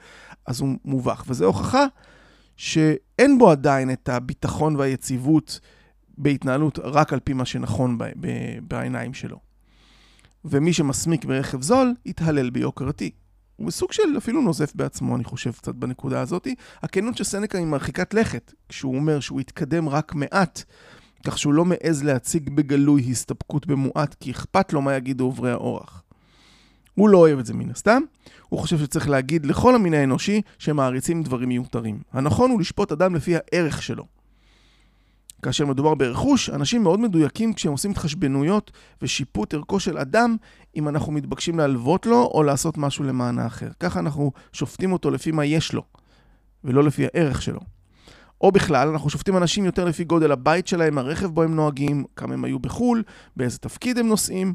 אז 0.47 0.61
הוא 0.61 0.69
מובך. 0.85 1.25
וזו 1.29 1.45
הוכחה 1.45 1.87
שאין 2.57 3.39
בו 3.39 3.51
עדיין 3.51 3.93
את 3.93 4.09
הביטחון 4.09 4.77
והיציבות 4.77 5.61
בהתנהלות 6.19 6.79
רק 6.79 7.13
על 7.13 7.21
פי 7.21 7.33
מה 7.33 7.45
שנכון 7.45 7.99
בעיניים 8.63 9.15
שלו. 9.15 9.39
ומי 10.45 10.73
שמסמיק 10.73 11.25
ברכב 11.25 11.63
זול, 11.63 11.95
יתהלל 12.07 12.51
ביוקרתי. 12.51 13.11
הוא 13.61 13.67
בסוג 13.67 13.93
של 13.93 14.19
אפילו 14.19 14.41
נוזף 14.41 14.73
בעצמו, 14.75 15.17
אני 15.17 15.25
חושב, 15.25 15.53
קצת 15.53 15.75
בנקודה 15.75 16.21
הזאת. 16.21 16.49
הכנות 16.83 17.17
של 17.17 17.25
סנקה 17.25 17.59
היא 17.59 17.67
מרחיקת 17.67 18.15
לכת, 18.15 18.53
כשהוא 18.69 18.97
אומר 18.97 19.21
שהוא 19.21 19.41
יתקדם 19.41 19.89
רק 19.89 20.15
מעט, 20.15 20.63
כך 21.27 21.39
שהוא 21.39 21.55
לא 21.55 21.65
מעז 21.65 22.05
להציג 22.05 22.51
בגלוי 22.51 23.07
הסתפקות 23.11 23.67
במועט, 23.67 24.15
כי 24.21 24.31
אכפת 24.31 24.73
לו 24.73 24.83
מה 24.83 24.97
יגידו 24.97 25.25
עוברי 25.25 25.51
האורח. 25.51 26.03
הוא 26.95 27.09
לא 27.09 27.19
אוהב 27.19 27.39
את 27.39 27.47
זה 27.47 27.55
מן 27.55 27.71
הסתם, 27.71 28.03
הוא 28.49 28.61
חושב 28.61 28.79
שצריך 28.79 29.09
להגיד 29.09 29.47
לכל 29.47 29.75
המין 29.75 29.95
האנושי 29.95 30.43
שמעריצים 30.59 31.23
דברים 31.23 31.49
מיותרים. 31.49 32.01
הנכון 32.13 32.51
הוא 32.51 32.61
לשפוט 32.61 32.93
אדם 32.93 33.15
לפי 33.15 33.35
הערך 33.37 33.83
שלו. 33.83 34.20
כאשר 35.43 35.67
מדובר 35.67 35.95
ברכוש, 35.95 36.51
אנשים 36.51 36.83
מאוד 36.83 37.01
מדויקים 37.01 37.53
כשהם 37.53 37.73
עושים 37.73 37.91
התחשבנויות 37.91 38.71
ושיפוט 39.03 39.55
ערכו 39.55 39.81
של 39.81 39.99
אדם, 39.99 40.37
אם 40.77 40.89
אנחנו 40.89 41.13
מתבקשים 41.13 41.59
להלוות 41.59 42.07
לו 42.07 42.31
או 42.35 42.43
לעשות 42.43 42.79
משהו 42.79 43.05
למען 43.05 43.39
האחר. 43.39 43.69
ככה 43.81 44.01
אנחנו 44.01 44.33
שופטים 44.53 44.93
אותו 44.93 45.11
לפי 45.11 45.31
מה 45.31 45.45
יש 45.45 45.73
לו, 45.73 45.83
ולא 46.65 46.85
לפי 46.85 47.05
הערך 47.05 47.43
שלו. 47.43 47.61
או 48.41 48.53
בכלל, 48.53 48.89
אנחנו 48.89 49.11
שופטים 49.11 49.37
אנשים 49.37 49.65
יותר 49.65 49.85
לפי 49.85 50.05
גודל 50.05 50.33
הבית 50.33 50.67
שלהם, 50.67 50.99
הרכב 50.99 51.27
בו 51.27 51.43
הם 51.43 51.55
נוהגים, 51.55 52.05
כמה 52.17 52.35
הם 52.35 52.45
היו 52.45 52.59
בחו"ל, 52.59 53.03
באיזה 53.37 53.59
תפקיד 53.59 53.99
הם 53.99 54.09
נוסעים. 54.09 54.55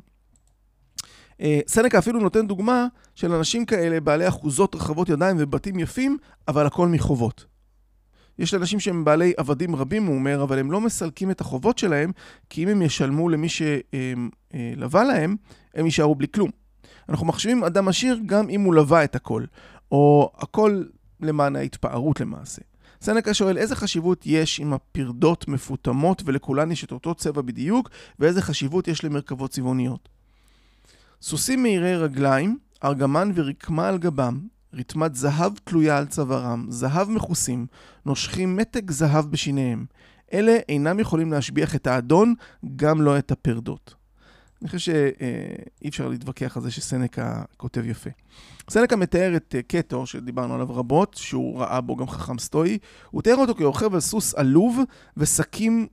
אה, 1.42 1.60
סנקה 1.68 2.00
אפילו 2.00 2.20
נותן 2.20 2.48
דוגמה 2.48 2.88
של 3.16 3.32
אנשים 3.32 3.66
כאלה, 3.66 4.00
בעלי 4.00 4.28
אחוזות 4.28 4.76
רחבות 4.76 5.10
ידיים 5.10 5.38
ובתים 5.40 5.80
יפים, 5.80 6.18
אבל 6.48 6.66
הכל 6.66 6.88
מחובות. 6.88 7.55
יש 8.40 8.54
אנשים 8.54 8.80
שהם 8.80 9.06
בעלי 9.06 9.34
עבדים 9.38 9.76
רבים, 9.76 10.06
הוא 10.06 10.16
אומר, 10.16 10.44
אבל 10.44 10.60
הם 10.60 10.72
לא 10.72 10.82
מסלקים 10.82 11.32
את 11.32 11.42
החובות 11.42 11.78
שלהם, 11.78 12.12
כי 12.50 12.64
אם 12.64 12.68
הם 12.68 12.82
ישלמו 12.82 13.30
למי 13.30 13.48
שלווה 13.50 15.04
להם, 15.04 15.36
הם 15.74 15.86
יישארו 15.86 16.16
בלי 16.16 16.28
כלום. 16.28 16.50
אנחנו 17.10 17.26
מחשיבים 17.26 17.64
אדם 17.64 17.88
עשיר 17.88 18.20
גם 18.26 18.50
אם 18.50 18.62
הוא 18.62 18.74
לווה 18.74 19.04
את 19.04 19.16
הכל, 19.16 19.44
או 19.92 20.32
הכל 20.38 20.84
למען 21.20 21.56
ההתפארות 21.56 22.20
למעשה. 22.20 22.62
סנקה 23.02 23.34
שואל 23.34 23.58
איזה 23.58 23.76
חשיבות 23.76 24.22
יש 24.26 24.60
אם 24.60 24.74
הפרדות 24.74 25.48
מפותמות 25.48 26.22
ולכולן 26.26 26.72
יש 26.72 26.84
את 26.84 26.92
אותו 26.92 27.16
צבע 27.16 27.42
בדיוק, 27.42 27.90
ואיזה 28.20 28.42
חשיבות 28.42 28.88
יש 28.88 29.04
למרכבות 29.04 29.52
צבעוניות. 29.52 30.10
סוסים 31.22 31.64
מהירי 31.64 31.96
רגליים, 31.96 32.58
ארגמן 32.84 33.32
ורקמה 33.36 33.88
על 33.88 33.98
גבם, 33.98 34.40
רתמת 34.76 35.16
זהב 35.16 35.54
תלויה 35.64 35.98
על 35.98 36.06
צווארם, 36.06 36.66
זהב 36.70 37.10
מכוסים, 37.10 37.66
נושכים 38.06 38.56
מתג 38.56 38.92
זהב 38.92 39.26
בשיניהם. 39.26 39.86
אלה 40.34 40.58
אינם 40.70 41.00
יכולים 41.00 41.32
להשביח 41.32 41.76
את 41.76 41.88
האדון, 41.88 42.34
גם 42.76 43.02
לא 43.02 43.18
את 43.18 43.32
הפרדות. 43.32 43.96
אני 44.62 44.70
חושב 44.70 44.80
שאי 44.80 45.90
אפשר 45.90 46.08
להתווכח 46.08 46.58
על 46.58 46.64
זה 46.64 46.72
שסנקה 46.72 47.44
כותב 47.58 47.86
יפה. 47.86 48.10
סנקה 48.70 48.96
מתאר 48.96 49.36
את 49.36 49.56
קטו, 49.68 50.06
שדיברנו 50.06 50.54
עליו 50.54 50.76
רבות, 50.76 51.14
שהוא 51.14 51.60
ראה 51.60 51.82
בו 51.82 51.96
גם 51.96 52.08
חכם 52.08 52.40
סטואי. 52.40 52.78
הוא 53.12 53.22
תיאר 53.22 53.36
אותו 53.36 53.56
כרוכב 53.56 53.94
על 53.94 54.00
סוס 54.00 54.34
עלוב 54.34 54.80
ושקים 55.18 55.88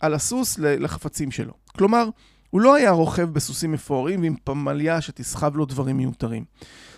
על 0.00 0.14
הסוס 0.14 0.58
לחפצים 0.58 1.30
שלו. 1.30 1.52
כלומר, 1.78 2.08
הוא 2.50 2.60
לא 2.60 2.74
היה 2.74 2.90
רוכב 2.90 3.30
בסוסים 3.30 3.72
מפוארים 3.72 4.22
ועם 4.22 4.36
פמליה 4.44 5.00
שתסחב 5.00 5.56
לו 5.56 5.64
דברים 5.64 5.96
מיותרים. 5.96 6.44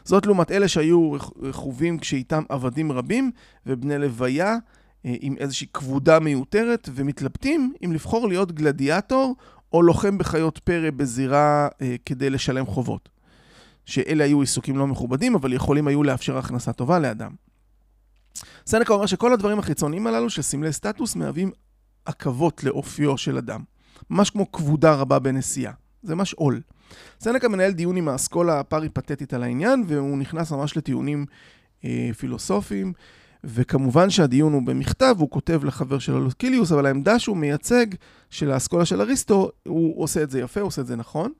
זאת 0.04 0.26
לעומת 0.26 0.50
אלה 0.50 0.68
שהיו 0.68 1.12
רכובים 1.42 1.98
כשאיתם 1.98 2.42
עבדים 2.48 2.92
רבים 2.92 3.30
ובני 3.66 3.98
לוויה 3.98 4.56
אה, 5.06 5.14
עם 5.20 5.36
איזושהי 5.38 5.66
כבודה 5.74 6.20
מיותרת 6.20 6.88
ומתלבטים 6.94 7.74
אם 7.84 7.92
לבחור 7.92 8.28
להיות 8.28 8.52
גלדיאטור 8.52 9.36
או 9.72 9.82
לוחם 9.82 10.18
בחיות 10.18 10.58
פרא 10.58 10.90
בזירה 10.90 11.68
אה, 11.82 11.96
כדי 12.06 12.30
לשלם 12.30 12.66
חובות. 12.66 13.08
שאלה 13.86 14.24
היו 14.24 14.40
עיסוקים 14.40 14.76
לא 14.76 14.86
מכובדים, 14.86 15.34
אבל 15.34 15.52
יכולים 15.52 15.86
היו 15.86 16.02
לאפשר 16.02 16.38
הכנסה 16.38 16.72
טובה 16.72 16.98
לאדם. 16.98 17.30
סנקה 18.66 18.94
אומר 18.94 19.06
שכל 19.06 19.32
הדברים 19.32 19.58
החיצוניים 19.58 20.06
הללו 20.06 20.30
של 20.30 20.42
סמלי 20.42 20.72
סטטוס 20.72 21.16
מהווים 21.16 21.50
עכבות 22.04 22.64
לאופיו 22.64 23.18
של 23.18 23.38
אדם. 23.38 23.60
ממש 24.10 24.30
כמו 24.30 24.52
כבודה 24.52 24.94
רבה 24.94 25.18
בנסיעה. 25.18 25.72
זה 26.02 26.14
ממש 26.14 26.32
עול. 26.34 26.60
סנקה 27.20 27.48
מנהל 27.48 27.72
דיון 27.72 27.96
עם 27.96 28.08
האסכולה 28.08 28.60
הפריפתטית 28.60 29.34
על 29.34 29.42
העניין, 29.42 29.84
והוא 29.86 30.18
נכנס 30.18 30.52
ממש 30.52 30.76
לטיעונים 30.76 31.26
אה, 31.84 32.10
פילוסופיים, 32.18 32.92
וכמובן 33.44 34.10
שהדיון 34.10 34.52
הוא 34.52 34.62
במכתב, 34.62 35.16
הוא 35.18 35.30
כותב 35.30 35.64
לחבר 35.64 35.98
שלו 35.98 36.20
לוקיליוס, 36.20 36.72
אבל 36.72 36.86
העמדה 36.86 37.18
שהוא 37.18 37.36
מייצג 37.36 37.86
של 38.30 38.50
האסכולה 38.50 38.84
של 38.84 39.00
אריסטו, 39.00 39.50
הוא 39.66 40.02
עושה 40.02 40.22
את 40.22 40.30
זה 40.30 40.40
יפה, 40.40 40.60
הוא 40.60 40.66
עושה 40.66 40.82
את 40.82 40.86
זה 40.86 40.96
נכון. 40.96 41.32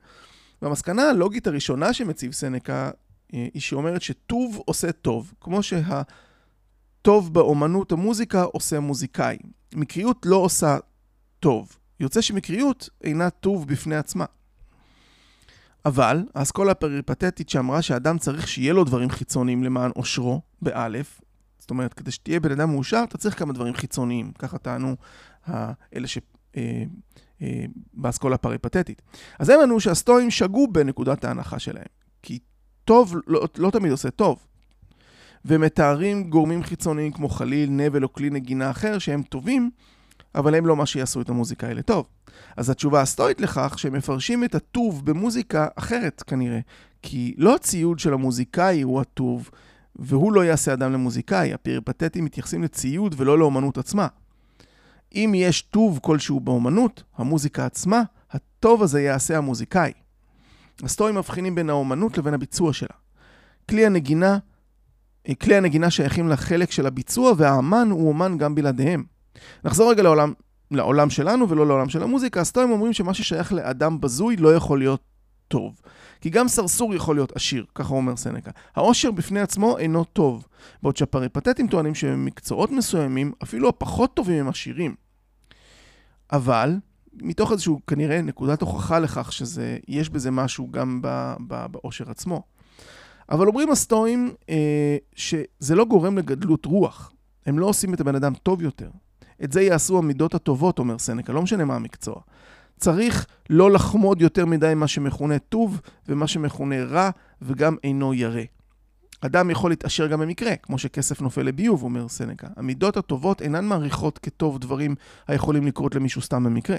והמסקנה 0.61 1.09
הלוגית 1.09 1.47
הראשונה 1.47 1.93
שמציב 1.93 2.31
סנקה, 2.31 2.91
אה, 3.33 3.47
היא 3.53 3.61
שאומרת 3.61 4.01
שטוב 4.01 4.61
עושה 4.65 4.91
טוב, 4.91 5.33
כמו 5.41 5.59
שהטוב 5.63 7.33
באומנות 7.33 7.91
המוזיקה 7.91 8.43
עושה 8.43 8.79
מוזיקאי. 8.79 9.37
מקריות 9.75 10.25
לא 10.25 10.35
עושה 10.35 10.77
טוב. 11.39 11.77
יוצא 12.01 12.21
שמקריות 12.21 12.89
אינה 13.03 13.29
טוב 13.29 13.67
בפני 13.67 13.95
עצמה. 13.95 14.25
אבל 15.85 16.23
האסכולה 16.35 16.71
הפריפתטית 16.71 17.49
שאמרה 17.49 17.81
שאדם 17.81 18.17
צריך 18.17 18.47
שיהיה 18.47 18.73
לו 18.73 18.83
דברים 18.83 19.09
חיצוניים 19.09 19.63
למען 19.63 19.91
עושרו, 19.95 20.41
באלף, 20.61 21.21
זאת 21.59 21.69
אומרת, 21.69 21.93
כדי 21.93 22.11
שתהיה 22.11 22.39
בן 22.39 22.51
אדם 22.51 22.69
מאושר, 22.69 23.03
אתה 23.03 23.17
צריך 23.17 23.39
כמה 23.39 23.53
דברים 23.53 23.73
חיצוניים, 23.73 24.31
ככה 24.39 24.57
טענו 24.57 24.95
אלה 25.95 26.07
ש... 26.07 26.17
אה, 26.57 26.83
אה, 27.41 27.65
באסכולה 27.93 28.35
הפריפתטית. 28.35 29.01
אז 29.39 29.49
הם 29.49 29.59
ענו 29.63 29.79
שהסטואים 29.79 30.31
שגו 30.31 30.67
בנקודת 30.67 31.23
ההנחה 31.23 31.59
שלהם, 31.59 31.85
כי 32.21 32.39
טוב 32.85 33.15
לא, 33.27 33.47
לא 33.57 33.71
תמיד 33.71 33.91
עושה 33.91 34.11
טוב. 34.11 34.47
ומתארים 35.45 36.29
גורמים 36.29 36.63
חיצוניים 36.63 37.11
כמו 37.11 37.29
חליל, 37.29 37.69
נבל 37.69 38.03
או 38.03 38.13
כלי 38.13 38.29
נגינה 38.29 38.71
אחר 38.71 38.99
שהם 38.99 39.23
טובים, 39.23 39.71
אבל 40.35 40.55
הם 40.55 40.65
לא 40.65 40.75
מה 40.75 40.85
שיעשו 40.85 41.21
את 41.21 41.29
המוזיקה 41.29 41.67
האלה 41.67 41.81
טוב. 41.81 42.05
אז 42.57 42.69
התשובה 42.69 43.01
הסטואית 43.01 43.41
לכך 43.41 43.79
שהם 43.79 43.93
מפרשים 43.93 44.43
את 44.43 44.55
הטוב 44.55 45.05
במוזיקה 45.05 45.67
אחרת 45.75 46.23
כנראה, 46.27 46.59
כי 47.01 47.33
לא 47.37 47.55
הציוד 47.55 47.99
של 47.99 48.13
המוזיקאי 48.13 48.81
הוא 48.81 49.01
הטוב, 49.01 49.49
והוא 49.95 50.33
לא 50.33 50.45
יעשה 50.45 50.73
אדם 50.73 50.93
למוזיקאי, 50.93 51.53
הפריפטטים 51.53 52.25
מתייחסים 52.25 52.63
לציוד 52.63 53.15
ולא 53.17 53.39
לאומנות 53.39 53.77
עצמה. 53.77 54.07
אם 55.15 55.33
יש 55.35 55.61
טוב 55.61 55.99
כלשהו 56.01 56.39
באומנות, 56.39 57.03
המוזיקה 57.17 57.65
עצמה, 57.65 58.01
הטוב 58.31 58.83
הזה 58.83 59.01
יעשה 59.01 59.37
המוזיקאי. 59.37 59.91
הסטואים 60.83 61.15
מבחינים 61.15 61.55
בין 61.55 61.69
האומנות 61.69 62.17
לבין 62.17 62.33
הביצוע 62.33 62.73
שלה. 62.73 62.95
כלי 63.69 63.85
הנגינה, 63.85 64.37
כלי 65.41 65.55
הנגינה 65.55 65.89
שייכים 65.89 66.29
לחלק 66.29 66.71
של 66.71 66.87
הביצוע, 66.87 67.33
והאמן 67.37 67.87
הוא 67.91 68.09
אומן 68.09 68.37
גם 68.37 68.55
בלעדיהם. 68.55 69.03
נחזור 69.63 69.91
רגע 69.91 70.03
לעולם, 70.03 70.33
לעולם 70.71 71.09
שלנו 71.09 71.49
ולא 71.49 71.67
לעולם 71.67 71.89
של 71.89 72.03
המוזיקה. 72.03 72.41
הסטואים 72.41 72.71
אומרים 72.71 72.93
שמה 72.93 73.13
ששייך 73.13 73.53
לאדם 73.53 74.01
בזוי 74.01 74.35
לא 74.35 74.55
יכול 74.55 74.79
להיות 74.79 75.01
טוב. 75.47 75.81
כי 76.21 76.29
גם 76.29 76.47
סרסור 76.47 76.95
יכול 76.95 77.15
להיות 77.15 77.31
עשיר, 77.35 77.65
ככה 77.75 77.93
אומר 77.93 78.17
סנקה. 78.17 78.51
העושר 78.75 79.11
בפני 79.11 79.39
עצמו 79.39 79.77
אינו 79.77 80.03
טוב, 80.03 80.47
בעוד 80.83 80.97
שהפריפטטים 80.97 81.67
טוענים 81.67 81.95
שבמקצועות 81.95 82.71
מסוימים, 82.71 83.31
אפילו 83.43 83.69
הפחות 83.69 84.13
טובים 84.13 84.39
הם 84.39 84.47
עשירים. 84.47 84.95
אבל, 86.31 86.75
מתוך 87.13 87.51
איזשהו 87.51 87.79
כנראה 87.87 88.21
נקודת 88.21 88.61
הוכחה 88.61 88.99
לכך 88.99 89.31
שיש 89.31 90.09
בזה 90.09 90.31
משהו 90.31 90.71
גם 90.71 91.01
בעושר 91.71 92.11
עצמו. 92.11 92.43
אבל 93.29 93.47
אומרים 93.47 93.71
הסטואים 93.71 94.33
אה, 94.49 94.97
שזה 95.15 95.75
לא 95.75 95.85
גורם 95.85 96.17
לגדלות 96.17 96.65
רוח. 96.65 97.13
הם 97.45 97.59
לא 97.59 97.65
עושים 97.65 97.93
את 97.93 98.01
הבן 98.01 98.15
אדם 98.15 98.33
טוב 98.33 98.61
יותר. 98.61 98.89
את 99.43 99.51
זה 99.51 99.61
יעשו 99.61 99.97
המידות 99.97 100.35
הטובות, 100.35 100.79
אומר 100.79 100.97
סנקה, 100.97 101.33
לא 101.33 101.41
משנה 101.41 101.65
מה 101.65 101.75
המקצוע. 101.75 102.15
צריך 102.77 103.27
לא 103.49 103.71
לחמוד 103.71 104.21
יותר 104.21 104.45
מדי 104.45 104.73
מה 104.75 104.87
שמכונה 104.87 105.39
טוב 105.39 105.81
ומה 106.07 106.27
שמכונה 106.27 106.83
רע 106.83 107.09
וגם 107.41 107.75
אינו 107.83 108.13
ירא. 108.13 108.41
אדם 109.21 109.49
יכול 109.49 109.71
להתעשר 109.71 110.07
גם 110.07 110.19
במקרה, 110.19 110.55
כמו 110.55 110.77
שכסף 110.77 111.21
נופל 111.21 111.41
לביוב, 111.41 111.83
אומר 111.83 112.07
סנקה. 112.07 112.47
המידות 112.55 112.97
הטובות 112.97 113.41
אינן 113.41 113.65
מעריכות 113.65 114.17
כטוב 114.17 114.59
דברים 114.59 114.95
היכולים 115.27 115.67
לקרות 115.67 115.95
למישהו 115.95 116.21
סתם 116.21 116.43
במקרה. 116.43 116.77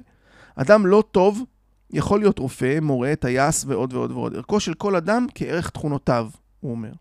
אדם 0.57 0.87
לא 0.87 1.05
טוב 1.11 1.43
יכול 1.91 2.21
להיות 2.21 2.39
רופא, 2.39 2.79
מורה, 2.81 3.17
טייס 3.17 3.65
ועוד 3.69 3.93
ועוד 3.93 4.11
ועוד. 4.11 4.37
ערכו 4.37 4.61
של 4.61 4.75
כל 4.75 4.97
אדם 4.97 5.27
כערך 5.35 5.71
תכונותיו, 5.71 6.29
הוא 6.61 6.71
אומר. 6.71 6.93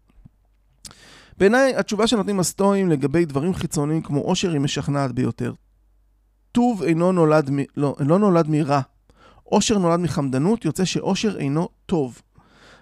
בעיניי, 1.37 1.75
התשובה 1.75 2.07
שנותנים 2.07 2.39
הסטואים 2.39 2.89
לגבי 2.89 3.25
דברים 3.25 3.53
חיצוניים 3.53 4.01
כמו 4.01 4.19
עושר 4.19 4.51
היא 4.51 4.59
משכנעת 4.59 5.11
ביותר. 5.11 5.53
טוב 6.51 6.83
אינו 6.83 7.11
נולד, 7.11 7.51
מ... 7.51 7.55
לא, 7.77 7.95
לא 7.99 8.19
נולד 8.19 8.47
מרע. 8.47 8.81
עושר 9.43 9.77
נולד 9.77 9.99
מחמדנות, 9.99 10.65
יוצא 10.65 10.85
שעושר 10.85 11.37
אינו 11.37 11.69
טוב. 11.85 12.21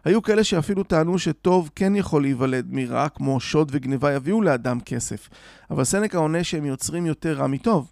היו 0.06 0.22
כאלה 0.22 0.44
שאפילו 0.44 0.84
טענו 0.84 1.20
שטוב 1.20 1.70
כן 1.75 1.96
יכול 1.96 2.22
להיוולד 2.22 2.65
מרע, 2.70 3.10
כמו 3.10 3.39
שוד 3.39 3.70
וגניבה 3.72 4.13
יביאו 4.13 4.41
לאדם 4.41 4.79
כסף. 4.79 5.29
אבל 5.72 5.84
סנקה 5.84 6.18
עונה 6.18 6.44
שהם 6.44 6.65
יוצרים 6.65 7.06
יותר 7.06 7.38
רע 7.38 7.48
מטוב. 7.48 7.91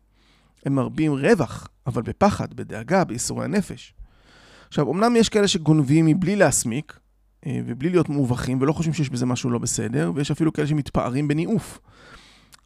הם 0.66 0.76
מרבים 0.76 1.14
רווח, 1.14 1.68
אבל 1.88 2.02
בפחד, 2.02 2.54
בדאגה, 2.54 3.04
בייסורי 3.04 3.46
הנפש. 3.46 3.94
עכשיו, 4.68 4.92
אמנם 4.92 5.16
יש 5.16 5.30
כאלה 5.30 5.48
שגונבים 5.48 6.06
מבלי 6.06 6.36
להסמיק, 6.36 7.00
ובלי 7.66 7.90
להיות 7.90 8.10
מובכים, 8.10 8.62
ולא 8.62 8.74
חושבים 8.74 8.94
שיש 8.94 9.10
בזה 9.10 9.26
משהו 9.26 9.50
לא 9.50 9.60
בסדר, 9.60 10.12
ויש 10.16 10.32
אפילו 10.32 10.54
כאלה 10.54 10.68
שמתפארים 10.68 11.28
בניאוף. 11.28 11.80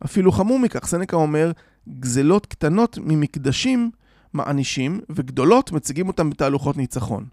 אפילו 0.06 0.32
חמור 0.32 0.60
מכך, 0.60 0.86
סנקה 0.86 1.16
אומר, 1.16 1.52
גזלות 2.00 2.46
קטנות 2.46 2.98
ממקדשים 3.02 3.92
מענישים, 4.34 5.00
וגדולות 5.10 5.72
מציגים 5.72 6.08
אותם 6.08 6.30
בתהלוכות 6.30 6.78
ניצחון. 6.78 7.26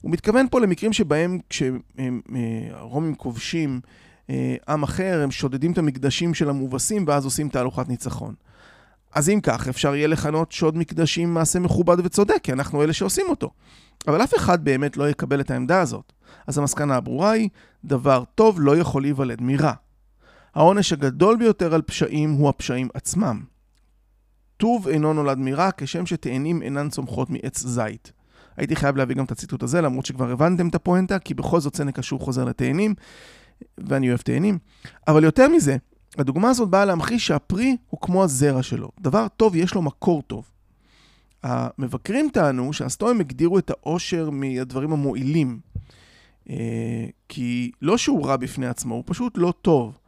הוא 0.00 0.10
מתכוון 0.10 0.46
פה 0.50 0.60
למקרים 0.60 0.92
שבהם 0.92 1.38
כשהרומים 1.50 3.14
כובשים 3.14 3.80
אה, 4.30 4.56
עם 4.68 4.82
אחר, 4.82 5.20
הם 5.22 5.30
שודדים 5.30 5.72
את 5.72 5.78
המקדשים 5.78 6.34
של 6.34 6.50
המובסים 6.50 7.04
ואז 7.06 7.24
עושים 7.24 7.48
תהלוכת 7.48 7.88
ניצחון. 7.88 8.34
אז 9.14 9.28
אם 9.28 9.40
כך, 9.42 9.68
אפשר 9.68 9.94
יהיה 9.94 10.06
לכנות 10.06 10.52
שוד 10.52 10.76
מקדשים 10.76 11.34
מעשה 11.34 11.58
מכובד 11.58 11.96
וצודק, 12.04 12.38
כי 12.42 12.52
אנחנו 12.52 12.82
אלה 12.82 12.92
שעושים 12.92 13.26
אותו. 13.28 13.50
אבל 14.08 14.24
אף 14.24 14.34
אחד 14.36 14.64
באמת 14.64 14.96
לא 14.96 15.10
יקבל 15.10 15.40
את 15.40 15.50
העמדה 15.50 15.80
הזאת. 15.80 16.12
אז 16.46 16.58
המסקנה 16.58 16.96
הברורה 16.96 17.30
היא, 17.30 17.48
דבר 17.84 18.24
טוב 18.34 18.60
לא 18.60 18.76
יכול 18.76 19.02
להיוולד 19.02 19.42
מרע. 19.42 19.72
העונש 20.54 20.92
הגדול 20.92 21.36
ביותר 21.36 21.74
על 21.74 21.82
פשעים 21.82 22.32
הוא 22.32 22.48
הפשעים 22.48 22.88
עצמם. 22.94 23.42
טוב 24.56 24.88
אינו 24.88 25.12
נולד 25.12 25.38
מרע, 25.38 25.68
כשם 25.76 26.06
שתאנים 26.06 26.62
אינן 26.62 26.88
צומחות 26.88 27.30
מעץ 27.30 27.58
זית. 27.58 28.12
הייתי 28.56 28.76
חייב 28.76 28.96
להביא 28.96 29.16
גם 29.16 29.24
את 29.24 29.30
הציטוט 29.30 29.62
הזה, 29.62 29.80
למרות 29.80 30.06
שכבר 30.06 30.30
הבנתם 30.30 30.68
את 30.68 30.74
הפואנטה, 30.74 31.18
כי 31.18 31.34
בכל 31.34 31.60
זאת 31.60 31.76
סנקה 31.76 32.02
שוב 32.02 32.22
חוזר 32.22 32.44
לתאנים, 32.44 32.94
ואני 33.78 34.08
אוהב 34.08 34.20
תאנים. 34.20 34.58
אבל 35.08 35.24
יותר 35.24 35.48
מזה, 35.48 35.76
הדוגמה 36.18 36.50
הזאת 36.50 36.68
באה 36.68 36.84
להמחיש 36.84 37.26
שהפרי 37.26 37.76
הוא 37.90 38.00
כמו 38.00 38.24
הזרע 38.24 38.62
שלו. 38.62 38.90
דבר 39.00 39.26
טוב, 39.36 39.56
יש 39.56 39.74
לו 39.74 39.82
מקור 39.82 40.22
טוב. 40.22 40.50
המבקרים 41.42 42.28
טענו 42.32 42.72
שהסטואים 42.72 43.20
הגדירו 43.20 43.58
את 43.58 43.70
העושר 43.70 44.30
מהדברים 44.30 44.92
המועילים. 44.92 45.60
אה, 46.50 47.06
כי 47.28 47.70
לא 47.82 47.98
שהוא 47.98 48.26
רע 48.26 48.36
בפני 48.36 48.66
עצמו, 48.66 48.94
הוא 48.94 49.04
פשוט 49.06 49.38
לא 49.38 49.52
טוב. 49.62 49.98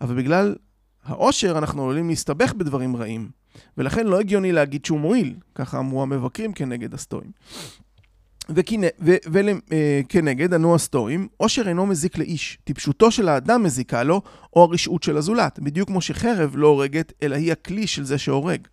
אבל 0.00 0.14
בגלל 0.14 0.56
העושר 1.04 1.58
אנחנו 1.58 1.82
עלולים 1.82 2.08
להסתבך 2.08 2.52
בדברים 2.52 2.96
רעים. 2.96 3.30
ולכן 3.78 4.06
לא 4.06 4.20
הגיוני 4.20 4.52
להגיד 4.52 4.84
שהוא 4.84 5.00
מועיל, 5.00 5.34
ככה 5.54 5.78
אמרו 5.78 6.02
המבקרים 6.02 6.52
כנגד 6.52 6.94
הסטואים. 6.94 7.30
וכנגד 9.30 10.54
ענו 10.54 10.74
הסטואים, 10.74 11.28
עושר 11.36 11.68
אינו 11.68 11.86
מזיק 11.86 12.18
לאיש, 12.18 12.58
טיפשותו 12.64 13.10
של 13.10 13.28
האדם 13.28 13.62
מזיקה 13.62 14.02
לו, 14.02 14.22
או 14.56 14.62
הרשעות 14.62 15.02
של 15.02 15.16
הזולת, 15.16 15.58
בדיוק 15.58 15.88
כמו 15.88 16.00
שחרב 16.00 16.52
לא 16.54 16.66
הורגת, 16.66 17.12
אלא 17.22 17.36
היא 17.36 17.52
הכלי 17.52 17.86
של 17.86 18.04
זה 18.04 18.18
שהורג. 18.18 18.66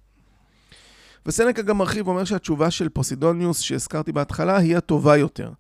וסנקה 1.26 1.62
גם 1.62 1.78
מרחיב 1.78 2.08
ואומר 2.08 2.24
שהתשובה 2.24 2.72
של 2.72 2.90
פוסידוניוס 2.90 3.60
שהזכרתי 3.60 4.12
בהתחלה 4.12 4.58
היא 4.58 4.78
הטובה 4.78 5.18
יותר. 5.18 5.52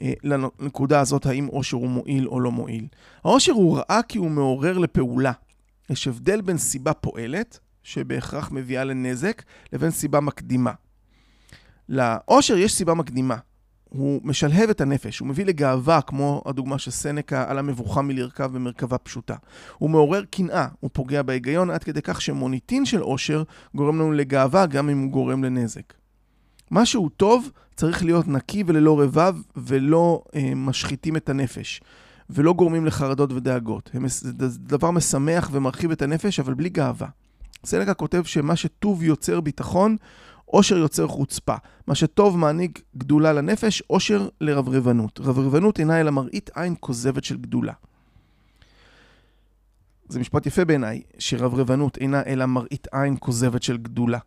אה, 0.00 0.12
לנקודה 0.22 1.00
הזאת, 1.00 1.26
האם 1.26 1.46
עושר 1.46 1.76
הוא 1.76 1.88
מועיל 1.88 2.28
או 2.28 2.40
לא 2.40 2.52
מועיל. 2.52 2.86
העושר 3.24 3.52
הוא 3.52 3.78
רעה 3.78 4.02
כי 4.02 4.18
הוא 4.18 4.30
מעורר 4.30 4.78
לפעולה. 4.78 5.32
יש 5.90 6.08
הבדל 6.08 6.40
בין 6.40 6.58
סיבה 6.58 6.92
פועלת, 6.92 7.58
שבהכרח 7.82 8.50
מביאה 8.52 8.84
לנזק, 8.84 9.42
לבין 9.72 9.90
סיבה 9.90 10.20
מקדימה. 10.20 10.72
לעושר 11.88 12.56
יש 12.56 12.74
סיבה 12.74 12.94
מקדימה. 12.94 13.36
הוא 13.88 14.20
משלהב 14.24 14.70
את 14.70 14.80
הנפש, 14.80 15.18
הוא 15.18 15.28
מביא 15.28 15.44
לגאווה, 15.44 16.02
כמו 16.02 16.42
הדוגמה 16.46 16.78
של 16.78 16.90
סנקה 16.90 17.50
על 17.50 17.58
המבוכה 17.58 18.02
מלרכב 18.02 18.52
במרכבה 18.52 18.98
פשוטה. 18.98 19.34
הוא 19.78 19.90
מעורר 19.90 20.24
קנאה, 20.24 20.66
הוא 20.80 20.90
פוגע 20.92 21.22
בהיגיון 21.22 21.70
עד 21.70 21.84
כדי 21.84 22.02
כך 22.02 22.20
שמוניטין 22.20 22.84
של 22.84 23.00
עושר 23.00 23.42
גורם 23.74 23.98
לנו 23.98 24.12
לגאווה 24.12 24.66
גם 24.66 24.88
אם 24.88 25.02
הוא 25.02 25.10
גורם 25.10 25.44
לנזק. 25.44 26.01
מה 26.72 26.86
שהוא 26.86 27.10
טוב 27.16 27.50
צריך 27.76 28.04
להיות 28.04 28.28
נקי 28.28 28.64
וללא 28.66 29.00
רבב 29.00 29.36
ולא 29.56 30.22
אה, 30.34 30.52
משחיתים 30.56 31.16
את 31.16 31.28
הנפש. 31.28 31.80
ולא 32.30 32.52
גורמים 32.52 32.86
לחרדות 32.86 33.32
ודאגות. 33.32 33.90
הם, 33.94 34.08
זה 34.08 34.58
דבר 34.58 34.90
משמח 34.90 35.48
ומרחיב 35.52 35.90
את 35.90 36.02
הנפש, 36.02 36.40
אבל 36.40 36.54
בלי 36.54 36.68
גאווה. 36.68 37.08
סלקה 37.64 37.94
כותב 37.94 38.22
שמה 38.24 38.56
שטוב 38.56 39.02
יוצר 39.02 39.40
ביטחון, 39.40 39.96
עושר 40.44 40.76
יוצר 40.76 41.06
חוצפה. 41.06 41.54
מה 41.86 41.94
שטוב 41.94 42.38
מעניק 42.38 42.82
גדולה 42.96 43.32
לנפש, 43.32 43.82
עושר 43.86 44.28
לרברבנות. 44.40 45.20
רברבנות 45.20 45.78
אינה 45.80 46.00
אלא 46.00 46.10
מראית 46.10 46.50
עין 46.54 46.74
כוזבת 46.80 47.24
של 47.24 47.36
גדולה. 47.36 47.72
זה 50.08 50.20
משפט 50.20 50.46
יפה 50.46 50.64
בעיניי, 50.64 51.02
שרברבנות 51.18 51.96
אינה 51.96 52.22
אלא 52.26 52.46
מראית 52.46 52.86
עין 52.92 53.16
כוזבת 53.20 53.62
של 53.62 53.76
גדולה. 53.76 54.18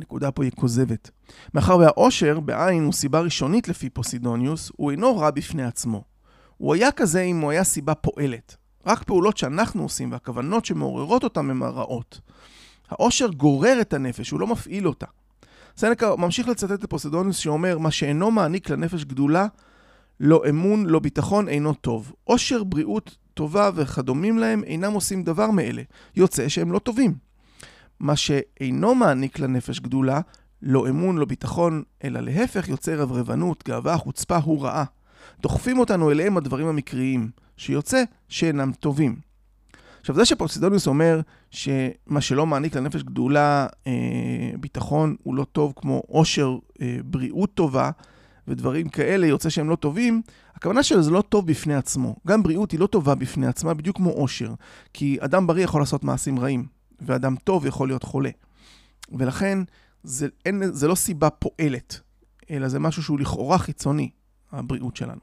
הנקודה 0.00 0.30
פה 0.30 0.44
היא 0.44 0.52
כוזבת. 0.56 1.10
מאחר 1.54 1.78
והעושר 1.78 2.40
בעין 2.40 2.84
הוא 2.84 2.92
סיבה 2.92 3.20
ראשונית 3.20 3.68
לפי 3.68 3.90
פוסידוניוס, 3.90 4.72
הוא 4.76 4.90
אינו 4.90 5.18
רע 5.18 5.30
בפני 5.30 5.64
עצמו. 5.64 6.04
הוא 6.56 6.74
היה 6.74 6.92
כזה 6.92 7.20
אם 7.20 7.40
הוא 7.40 7.50
היה 7.50 7.64
סיבה 7.64 7.94
פועלת. 7.94 8.56
רק 8.86 9.02
פעולות 9.04 9.36
שאנחנו 9.36 9.82
עושים 9.82 10.12
והכוונות 10.12 10.64
שמעוררות 10.64 11.24
אותם 11.24 11.50
הן 11.50 11.62
הרעות. 11.62 12.20
העושר 12.90 13.28
גורר 13.28 13.80
את 13.80 13.92
הנפש, 13.92 14.30
הוא 14.30 14.40
לא 14.40 14.46
מפעיל 14.46 14.88
אותה. 14.88 15.06
סנקה 15.76 16.16
ממשיך 16.16 16.48
לצטט 16.48 16.84
את 16.84 16.90
פוסדוניוס 16.90 17.36
שאומר, 17.36 17.78
מה 17.78 17.90
שאינו 17.90 18.30
מעניק 18.30 18.70
לנפש 18.70 19.04
גדולה, 19.04 19.46
לא 20.20 20.42
אמון, 20.48 20.86
לא 20.86 20.98
ביטחון, 20.98 21.48
אינו 21.48 21.74
טוב. 21.74 22.12
עושר, 22.24 22.64
בריאות 22.64 23.16
טובה 23.34 23.70
וכדומים 23.74 24.38
להם 24.38 24.64
אינם 24.64 24.92
עושים 24.92 25.24
דבר 25.24 25.50
מאלה. 25.50 25.82
יוצא 26.16 26.48
שהם 26.48 26.72
לא 26.72 26.78
טובים. 26.78 27.29
מה 28.00 28.16
שאינו 28.16 28.94
מעניק 28.94 29.38
לנפש 29.38 29.80
גדולה, 29.80 30.20
לא 30.62 30.88
אמון, 30.88 31.18
לא 31.18 31.24
ביטחון, 31.24 31.82
אלא 32.04 32.20
להפך 32.20 32.68
יוצר 32.68 33.00
רברבנות, 33.00 33.64
גאווה, 33.68 33.96
חוצפה, 33.96 34.36
הוא 34.36 34.64
רעה. 34.64 34.84
דוחפים 35.40 35.78
אותנו 35.78 36.10
אליהם 36.10 36.36
הדברים 36.36 36.66
המקריים, 36.66 37.30
שיוצא 37.56 38.02
שאינם 38.28 38.72
טובים. 38.72 39.16
עכשיו, 40.00 40.16
זה 40.16 40.24
שפוסידוניוס 40.24 40.86
אומר 40.86 41.20
שמה 41.50 42.20
שלא 42.20 42.46
מעניק 42.46 42.76
לנפש 42.76 43.02
גדולה 43.02 43.66
אה, 43.86 43.92
ביטחון 44.60 45.16
הוא 45.22 45.34
לא 45.34 45.44
טוב 45.44 45.72
כמו 45.76 46.02
עושר, 46.06 46.58
אה, 46.82 46.96
בריאות 47.04 47.54
טובה 47.54 47.90
ודברים 48.48 48.88
כאלה, 48.88 49.26
יוצא 49.26 49.48
שהם 49.48 49.70
לא 49.70 49.76
טובים, 49.76 50.22
הכוונה 50.54 50.82
שלו 50.82 51.02
זה 51.02 51.10
לא 51.10 51.22
טוב 51.22 51.46
בפני 51.46 51.74
עצמו. 51.74 52.16
גם 52.26 52.42
בריאות 52.42 52.70
היא 52.70 52.80
לא 52.80 52.86
טובה 52.86 53.14
בפני 53.14 53.46
עצמה, 53.46 53.74
בדיוק 53.74 53.96
כמו 53.96 54.10
עושר. 54.10 54.54
כי 54.92 55.16
אדם 55.20 55.46
בריא 55.46 55.64
יכול 55.64 55.82
לעשות 55.82 56.04
מעשים 56.04 56.38
רעים, 56.38 56.66
ואדם 57.00 57.36
טוב 57.44 57.66
יכול 57.66 57.88
להיות 57.88 58.02
חולה. 58.02 58.30
ולכן, 59.12 59.58
זה, 60.02 60.28
אין, 60.46 60.62
זה 60.72 60.88
לא 60.88 60.94
סיבה 60.94 61.30
פועלת, 61.30 62.00
אלא 62.50 62.68
זה 62.68 62.78
משהו 62.78 63.02
שהוא 63.02 63.20
לכאורה 63.20 63.58
חיצוני, 63.58 64.10
הבריאות 64.52 64.96
שלנו. 64.96 65.20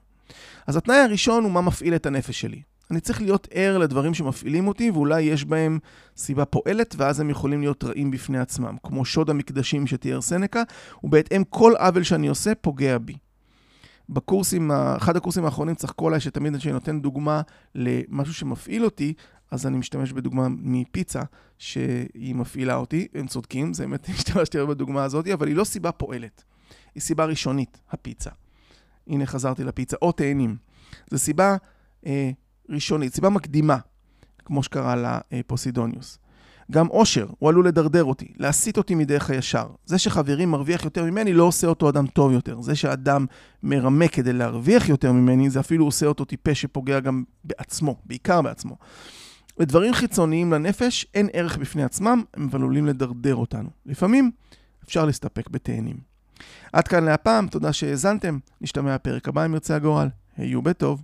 אז 0.67 0.75
התנאי 0.75 0.97
הראשון 0.97 1.43
הוא 1.43 1.51
מה 1.51 1.61
מפעיל 1.61 1.95
את 1.95 2.05
הנפש 2.05 2.41
שלי. 2.41 2.61
אני 2.91 2.99
צריך 2.99 3.21
להיות 3.21 3.47
ער 3.51 3.77
לדברים 3.77 4.13
שמפעילים 4.13 4.67
אותי, 4.67 4.91
ואולי 4.91 5.21
יש 5.21 5.45
בהם 5.45 5.79
סיבה 6.17 6.45
פועלת, 6.45 6.95
ואז 6.97 7.19
הם 7.19 7.29
יכולים 7.29 7.59
להיות 7.61 7.83
רעים 7.83 8.11
בפני 8.11 8.39
עצמם, 8.39 8.75
כמו 8.83 9.05
שוד 9.05 9.29
המקדשים 9.29 9.87
שתיאר 9.87 10.21
סנקה, 10.21 10.63
ובהתאם 11.03 11.43
כל 11.49 11.73
עוול 11.75 12.03
שאני 12.03 12.27
עושה 12.27 12.55
פוגע 12.55 12.97
בי. 12.97 13.17
בקורסים, 14.09 14.71
אחד 14.71 15.15
הקורסים 15.15 15.45
האחרונים 15.45 15.75
צחקו 15.75 16.07
עליי 16.07 16.19
שתמיד 16.19 16.57
כשאני 16.57 16.73
נותן 16.73 17.01
דוגמה 17.01 17.41
למשהו 17.75 18.33
שמפעיל 18.33 18.85
אותי, 18.85 19.13
אז 19.51 19.67
אני 19.67 19.77
משתמש 19.77 20.11
בדוגמה 20.11 20.47
מפיצה 20.49 21.21
שהיא 21.57 22.35
מפעילה 22.35 22.75
אותי, 22.75 23.07
הם 23.13 23.27
צודקים, 23.27 23.73
זה 23.73 23.83
באמת 23.83 24.09
השתמשתי 24.15 24.57
בדוגמה 24.65 25.03
הזאת, 25.03 25.27
אבל 25.27 25.47
היא 25.47 25.55
לא 25.55 25.63
סיבה 25.63 25.91
פועלת, 25.91 26.43
היא 26.95 27.01
סיבה 27.01 27.25
ראשונית, 27.25 27.79
הפיצה. 27.91 28.29
הנה 29.07 29.25
חזרתי 29.25 29.63
לפיצה, 29.63 29.97
או 30.01 30.11
תאנים. 30.11 30.57
זו 31.11 31.17
סיבה 31.17 31.55
אה, 32.05 32.31
ראשונית, 32.69 33.13
סיבה 33.13 33.29
מקדימה, 33.29 33.77
כמו 34.45 34.63
שקרא 34.63 35.19
לפוסידוניוס. 35.31 36.19
גם 36.71 36.87
עושר, 36.87 37.27
הוא 37.39 37.49
עלול 37.49 37.67
לדרדר 37.67 38.03
אותי, 38.03 38.33
להסיט 38.37 38.77
אותי 38.77 38.95
מדרך 38.95 39.29
הישר. 39.29 39.67
זה 39.85 39.97
שחברי 39.97 40.45
מרוויח 40.45 40.85
יותר 40.85 41.03
ממני 41.03 41.33
לא 41.33 41.43
עושה 41.43 41.67
אותו 41.67 41.89
אדם 41.89 42.07
טוב 42.07 42.31
יותר. 42.31 42.61
זה 42.61 42.75
שאדם 42.75 43.25
מרמה 43.63 44.07
כדי 44.07 44.33
להרוויח 44.33 44.89
יותר 44.89 45.11
ממני, 45.11 45.49
זה 45.49 45.59
אפילו 45.59 45.85
עושה 45.85 46.05
אותו 46.05 46.25
טיפש 46.25 46.61
שפוגע 46.61 46.99
גם 46.99 47.23
בעצמו, 47.43 47.95
בעיקר 48.05 48.41
בעצמו. 48.41 48.77
לדברים 49.59 49.93
חיצוניים 49.93 50.53
לנפש 50.53 51.05
אין 51.13 51.29
ערך 51.33 51.57
בפני 51.57 51.83
עצמם, 51.83 52.23
הם 52.33 52.49
עלולים 52.53 52.85
לדרדר 52.85 53.35
אותנו. 53.35 53.69
לפעמים 53.85 54.31
אפשר 54.83 55.05
להסתפק 55.05 55.49
בתאנים. 55.49 55.97
עד 56.73 56.87
כאן 56.87 57.03
להפעם, 57.03 57.47
תודה 57.47 57.73
שהאזנתם, 57.73 58.39
נשתמע 58.61 58.95
בפרק 58.95 59.27
הבא 59.27 59.45
אם 59.45 59.53
ירצה 59.53 59.75
הגורל. 59.75 60.07
היו 60.37 60.61
בטוב. 60.61 61.03